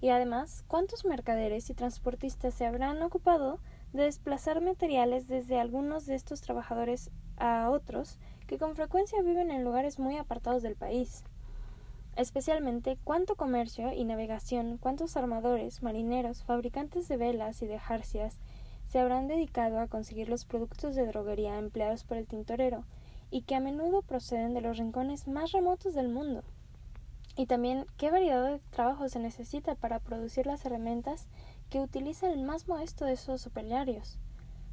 Y 0.00 0.10
además, 0.10 0.64
¿cuántos 0.68 1.04
mercaderes 1.04 1.70
y 1.70 1.74
transportistas 1.74 2.54
se 2.54 2.66
habrán 2.66 3.02
ocupado 3.02 3.58
de 3.92 4.04
desplazar 4.04 4.60
materiales 4.60 5.28
desde 5.28 5.58
algunos 5.58 6.06
de 6.06 6.14
estos 6.14 6.40
trabajadores 6.40 7.10
a 7.36 7.70
otros 7.70 8.18
que 8.46 8.58
con 8.58 8.76
frecuencia 8.76 9.22
viven 9.22 9.50
en 9.50 9.64
lugares 9.64 9.98
muy 9.98 10.16
apartados 10.16 10.62
del 10.62 10.76
país? 10.76 11.24
Especialmente 12.16 12.98
cuánto 13.04 13.34
comercio 13.34 13.92
y 13.92 14.04
navegación, 14.04 14.78
cuántos 14.78 15.16
armadores, 15.16 15.82
marineros, 15.82 16.44
fabricantes 16.44 17.08
de 17.08 17.16
velas 17.16 17.62
y 17.62 17.66
de 17.66 17.78
jarcias 17.78 18.38
se 18.86 19.00
habrán 19.00 19.26
dedicado 19.26 19.80
a 19.80 19.88
conseguir 19.88 20.28
los 20.28 20.44
productos 20.44 20.94
de 20.94 21.06
droguería 21.06 21.58
empleados 21.58 22.04
por 22.04 22.16
el 22.16 22.26
tintorero, 22.26 22.84
y 23.30 23.42
que 23.42 23.56
a 23.56 23.60
menudo 23.60 24.02
proceden 24.02 24.54
de 24.54 24.60
los 24.60 24.78
rincones 24.78 25.26
más 25.26 25.52
remotos 25.52 25.94
del 25.94 26.08
mundo. 26.08 26.44
Y 27.36 27.46
también 27.46 27.86
qué 27.96 28.12
variedad 28.12 28.44
de 28.44 28.60
trabajo 28.70 29.08
se 29.08 29.18
necesita 29.18 29.74
para 29.74 29.98
producir 29.98 30.46
las 30.46 30.64
herramientas 30.64 31.26
que 31.68 31.80
utiliza 31.80 32.30
el 32.30 32.44
más 32.44 32.68
modesto 32.68 33.04
de 33.04 33.14
esos 33.14 33.46
operarios. 33.48 34.18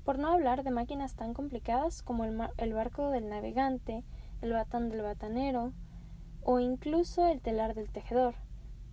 Por 0.03 0.19
no 0.19 0.27
hablar 0.27 0.63
de 0.63 0.69
máquinas 0.69 1.15
tan 1.15 1.33
complicadas 1.33 2.03
como 2.03 2.23
el, 2.23 2.39
el 2.57 2.73
barco 2.73 3.09
del 3.09 3.29
navegante, 3.29 4.03
el 4.41 4.53
batán 4.53 4.89
del 4.89 5.01
batanero, 5.01 5.73
o 6.43 6.59
incluso 6.59 7.27
el 7.27 7.41
telar 7.41 7.75
del 7.75 7.91
tejedor. 7.91 8.35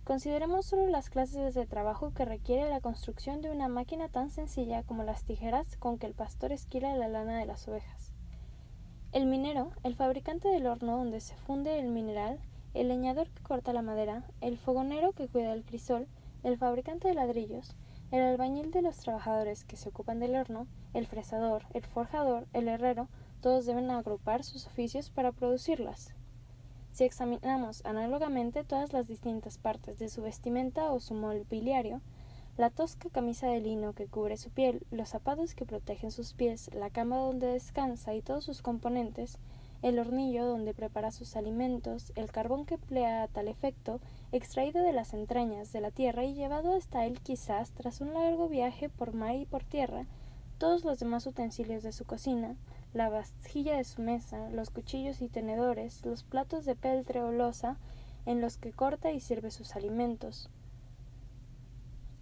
Consideremos 0.03 0.65
solo 0.65 0.87
las 0.87 1.09
clases 1.09 1.53
de 1.53 1.65
trabajo 1.67 2.13
que 2.13 2.25
requiere 2.25 2.69
la 2.69 2.81
construcción 2.81 3.41
de 3.41 3.51
una 3.51 3.67
máquina 3.67 4.09
tan 4.09 4.31
sencilla 4.31 4.83
como 4.83 5.03
las 5.03 5.23
tijeras 5.23 5.77
con 5.77 5.99
que 5.99 6.07
el 6.07 6.13
pastor 6.13 6.51
esquila 6.51 6.95
la 6.95 7.07
lana 7.07 7.37
de 7.37 7.45
las 7.45 7.67
ovejas. 7.67 8.13
El 9.11 9.25
minero, 9.25 9.71
el 9.83 9.95
fabricante 9.95 10.47
del 10.47 10.67
horno 10.67 10.97
donde 10.97 11.19
se 11.19 11.35
funde 11.35 11.79
el 11.79 11.89
mineral, 11.89 12.39
el 12.73 12.87
leñador 12.87 13.29
que 13.29 13.43
corta 13.43 13.73
la 13.73 13.81
madera, 13.81 14.23
el 14.41 14.57
fogonero 14.57 15.13
que 15.13 15.27
cuida 15.27 15.53
el 15.53 15.63
crisol, 15.63 16.07
el 16.43 16.57
fabricante 16.57 17.07
de 17.07 17.15
ladrillos, 17.15 17.75
el 18.11 18.21
albañil 18.21 18.71
de 18.71 18.81
los 18.81 18.97
trabajadores 18.97 19.63
que 19.63 19.77
se 19.77 19.89
ocupan 19.89 20.19
del 20.19 20.35
horno, 20.35 20.67
el 20.93 21.05
fresador, 21.05 21.63
el 21.73 21.85
forjador, 21.85 22.47
el 22.53 22.67
herrero, 22.67 23.09
todos 23.41 23.65
deben 23.65 23.91
agrupar 23.91 24.43
sus 24.43 24.67
oficios 24.67 25.09
para 25.09 25.31
producirlas. 25.31 26.13
Si 26.99 27.05
examinamos 27.05 27.81
análogamente 27.85 28.65
todas 28.65 28.91
las 28.91 29.07
distintas 29.07 29.57
partes 29.57 29.99
de 29.99 30.09
su 30.09 30.21
vestimenta 30.21 30.91
o 30.91 30.99
su 30.99 31.13
mobiliario, 31.13 32.01
la 32.57 32.71
tosca 32.71 33.07
camisa 33.09 33.47
de 33.47 33.61
lino 33.61 33.93
que 33.93 34.07
cubre 34.07 34.35
su 34.35 34.49
piel, 34.49 34.85
los 34.91 35.07
zapatos 35.07 35.55
que 35.55 35.65
protegen 35.65 36.11
sus 36.11 36.33
pies, 36.33 36.69
la 36.73 36.89
cama 36.89 37.15
donde 37.15 37.47
descansa 37.47 38.13
y 38.15 38.21
todos 38.21 38.43
sus 38.43 38.61
componentes, 38.61 39.37
el 39.81 39.97
hornillo 39.97 40.45
donde 40.45 40.73
prepara 40.73 41.11
sus 41.11 41.37
alimentos, 41.37 42.11
el 42.17 42.33
carbón 42.33 42.65
que 42.65 42.73
emplea 42.73 43.23
a 43.23 43.29
tal 43.29 43.47
efecto, 43.47 44.01
extraído 44.33 44.83
de 44.83 44.91
las 44.91 45.13
entrañas 45.13 45.71
de 45.71 45.79
la 45.79 45.91
tierra 45.91 46.25
y 46.25 46.33
llevado 46.33 46.75
hasta 46.75 47.05
él 47.05 47.21
quizás 47.21 47.71
tras 47.71 48.01
un 48.01 48.13
largo 48.13 48.49
viaje 48.49 48.89
por 48.89 49.13
mar 49.13 49.37
y 49.37 49.45
por 49.45 49.63
tierra, 49.63 50.05
todos 50.57 50.83
los 50.83 50.99
demás 50.99 51.25
utensilios 51.25 51.81
de 51.81 51.93
su 51.93 52.03
cocina, 52.03 52.57
la 52.93 53.09
vajilla 53.09 53.77
de 53.77 53.83
su 53.83 54.01
mesa, 54.01 54.49
los 54.49 54.69
cuchillos 54.69 55.21
y 55.21 55.27
tenedores, 55.27 56.05
los 56.05 56.23
platos 56.23 56.65
de 56.65 56.75
peltre 56.75 57.21
o 57.21 57.31
losa 57.31 57.77
en 58.25 58.41
los 58.41 58.57
que 58.57 58.71
corta 58.71 59.11
y 59.11 59.19
sirve 59.19 59.51
sus 59.51 59.75
alimentos, 59.75 60.49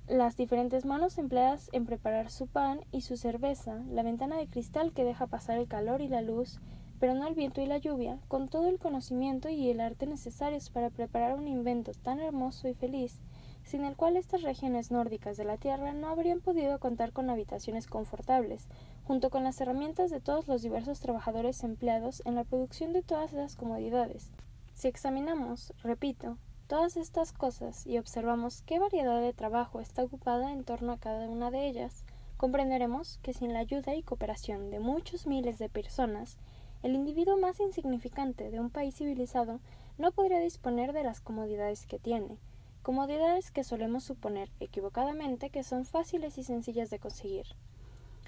las 0.08 0.38
diferentes 0.38 0.86
manos 0.86 1.17
empleadas 1.17 1.69
en 1.73 1.86
preparar 1.86 2.32
su 2.32 2.47
pan 2.47 2.80
y 2.93 3.01
su 3.01 3.17
cerveza, 3.17 3.82
la 3.89 4.03
ventana 4.03 4.38
de 4.38 4.47
cristal 4.47 4.93
que 4.93 5.03
deja 5.03 5.27
pasar 5.27 5.58
el 5.58 5.67
calor 5.67 5.99
y 5.99 6.08
la 6.08 6.21
luz, 6.21 6.62
pero 6.97 7.13
no 7.13 7.27
el 7.27 7.36
viento 7.36 7.60
y 7.60 7.65
la 7.65 7.77
lluvia, 7.77 8.17
con 8.30 8.47
todo 8.47 8.69
el 8.69 8.80
conocimiento 8.80 9.49
y 9.49 9.69
el 9.69 9.82
arte 9.82 10.08
necesarios 10.08 10.69
para 10.69 10.89
preparar 10.89 11.36
un 11.36 11.49
invento 11.49 11.91
tan 11.91 12.21
hermoso 12.21 12.69
y 12.69 12.73
feliz, 12.73 13.19
sin 13.65 13.84
el 13.84 13.97
cual 13.97 14.15
estas 14.15 14.43
regiones 14.43 14.91
nórdicas 14.91 15.36
de 15.36 15.43
la 15.43 15.58
Tierra 15.58 15.91
no 15.91 16.08
habrían 16.08 16.39
podido 16.39 16.80
contar 16.80 17.12
con 17.12 17.30
habitaciones 17.30 17.86
confortables, 17.86 18.69
junto 19.08 19.30
con 19.30 19.46
las 19.46 19.62
herramientas 19.62 20.12
de 20.12 20.20
todos 20.20 20.50
los 20.50 20.62
diversos 20.62 21.00
trabajadores 21.00 21.63
empleados 21.63 22.22
en 22.26 22.36
la 22.36 22.43
producción 22.43 22.91
de 22.91 23.04
todas 23.04 23.32
esas 23.32 23.56
comodidades. 23.56 24.32
Si 24.74 24.89
examinamos, 24.89 25.72
repito, 25.82 26.38
todas 26.67 26.98
estas 26.98 27.32
cosas 27.32 27.88
y 27.88 28.00
observamos 28.00 28.63
qué 28.63 28.80
variedad 28.80 29.22
de 29.22 29.32
trabajo 29.32 29.80
está 29.80 30.04
ocupada 30.04 30.52
en 30.52 30.65
torno 30.65 30.91
a 30.91 30.98
cada 30.98 31.30
una 31.30 31.52
de 31.52 31.70
ellas, 31.70 32.04
comprenderemos 32.36 33.20
que 33.24 33.32
sin 33.32 33.54
la 33.54 33.60
ayuda 33.60 33.96
y 33.96 34.04
cooperación 34.04 34.72
de 34.72 34.80
muchos 34.80 35.26
miles 35.26 35.58
de 35.58 35.70
personas, 35.70 36.38
el 36.84 36.93
individuo 36.93 37.38
más 37.38 37.62
insignificante 37.62 38.52
de 38.52 38.60
un 38.60 38.70
país 38.70 38.96
civilizado 38.96 39.62
no 39.98 40.12
podría 40.12 40.39
disponer 40.39 40.91
de 40.91 41.04
las 41.04 41.22
comodidades 41.22 41.86
que 41.86 41.98
tiene, 41.98 42.38
comodidades 42.84 43.52
que 43.52 43.63
solemos 43.63 44.04
suponer 44.04 44.52
equivocadamente 44.60 45.50
que 45.50 45.63
son 45.63 45.86
fáciles 45.86 46.38
y 46.38 46.43
sencillas 46.43 46.89
de 46.89 47.00
conseguir. 47.00 47.46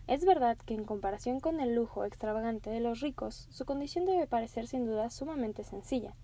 Es 0.09 0.25
verdad 0.25 0.57
que 0.57 0.73
en 0.73 0.85
comparación 0.85 1.39
con 1.39 1.59
el 1.59 1.75
lujo 1.75 2.03
extravagante 2.03 2.71
de 2.71 2.79
los 2.79 2.99
ricos, 2.99 3.45
su 3.51 3.65
condición 3.65 4.05
debe 4.05 4.25
parecer 4.25 4.65
sin 4.65 4.87
duda 4.87 5.11
sumamente 5.11 5.63
sencilla, 5.63 6.15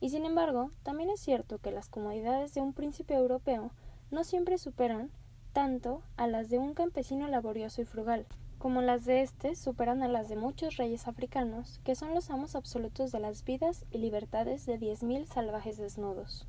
y 0.00 0.10
sin 0.10 0.24
embargo, 0.24 0.70
también 0.84 1.10
es 1.10 1.18
cierto 1.18 1.58
que 1.58 1.72
las 1.72 1.88
comodidades 1.88 2.54
de 2.54 2.60
un 2.60 2.72
príncipe 2.72 3.14
europeo 3.14 3.72
no 4.12 4.22
siempre 4.22 4.58
superan 4.58 5.10
tanto 5.52 6.02
a 6.16 6.28
las 6.28 6.50
de 6.50 6.58
un 6.58 6.72
campesino 6.72 7.26
laborioso 7.26 7.82
y 7.82 7.84
frugal. 7.84 8.26
como 8.62 8.80
las 8.80 9.04
de 9.06 9.22
éste 9.22 9.56
superan 9.56 10.04
a 10.04 10.08
las 10.08 10.28
de 10.28 10.36
muchos 10.36 10.76
reyes 10.76 11.08
africanos, 11.08 11.80
que 11.82 11.96
son 11.96 12.14
los 12.14 12.30
amos 12.30 12.54
absolutos 12.54 13.10
de 13.10 13.18
las 13.18 13.42
vidas 13.42 13.84
y 13.90 13.98
libertades 13.98 14.66
de 14.66 14.78
diez 14.78 15.02
mil 15.02 15.26
salvajes 15.26 15.78
desnudos. 15.78 16.46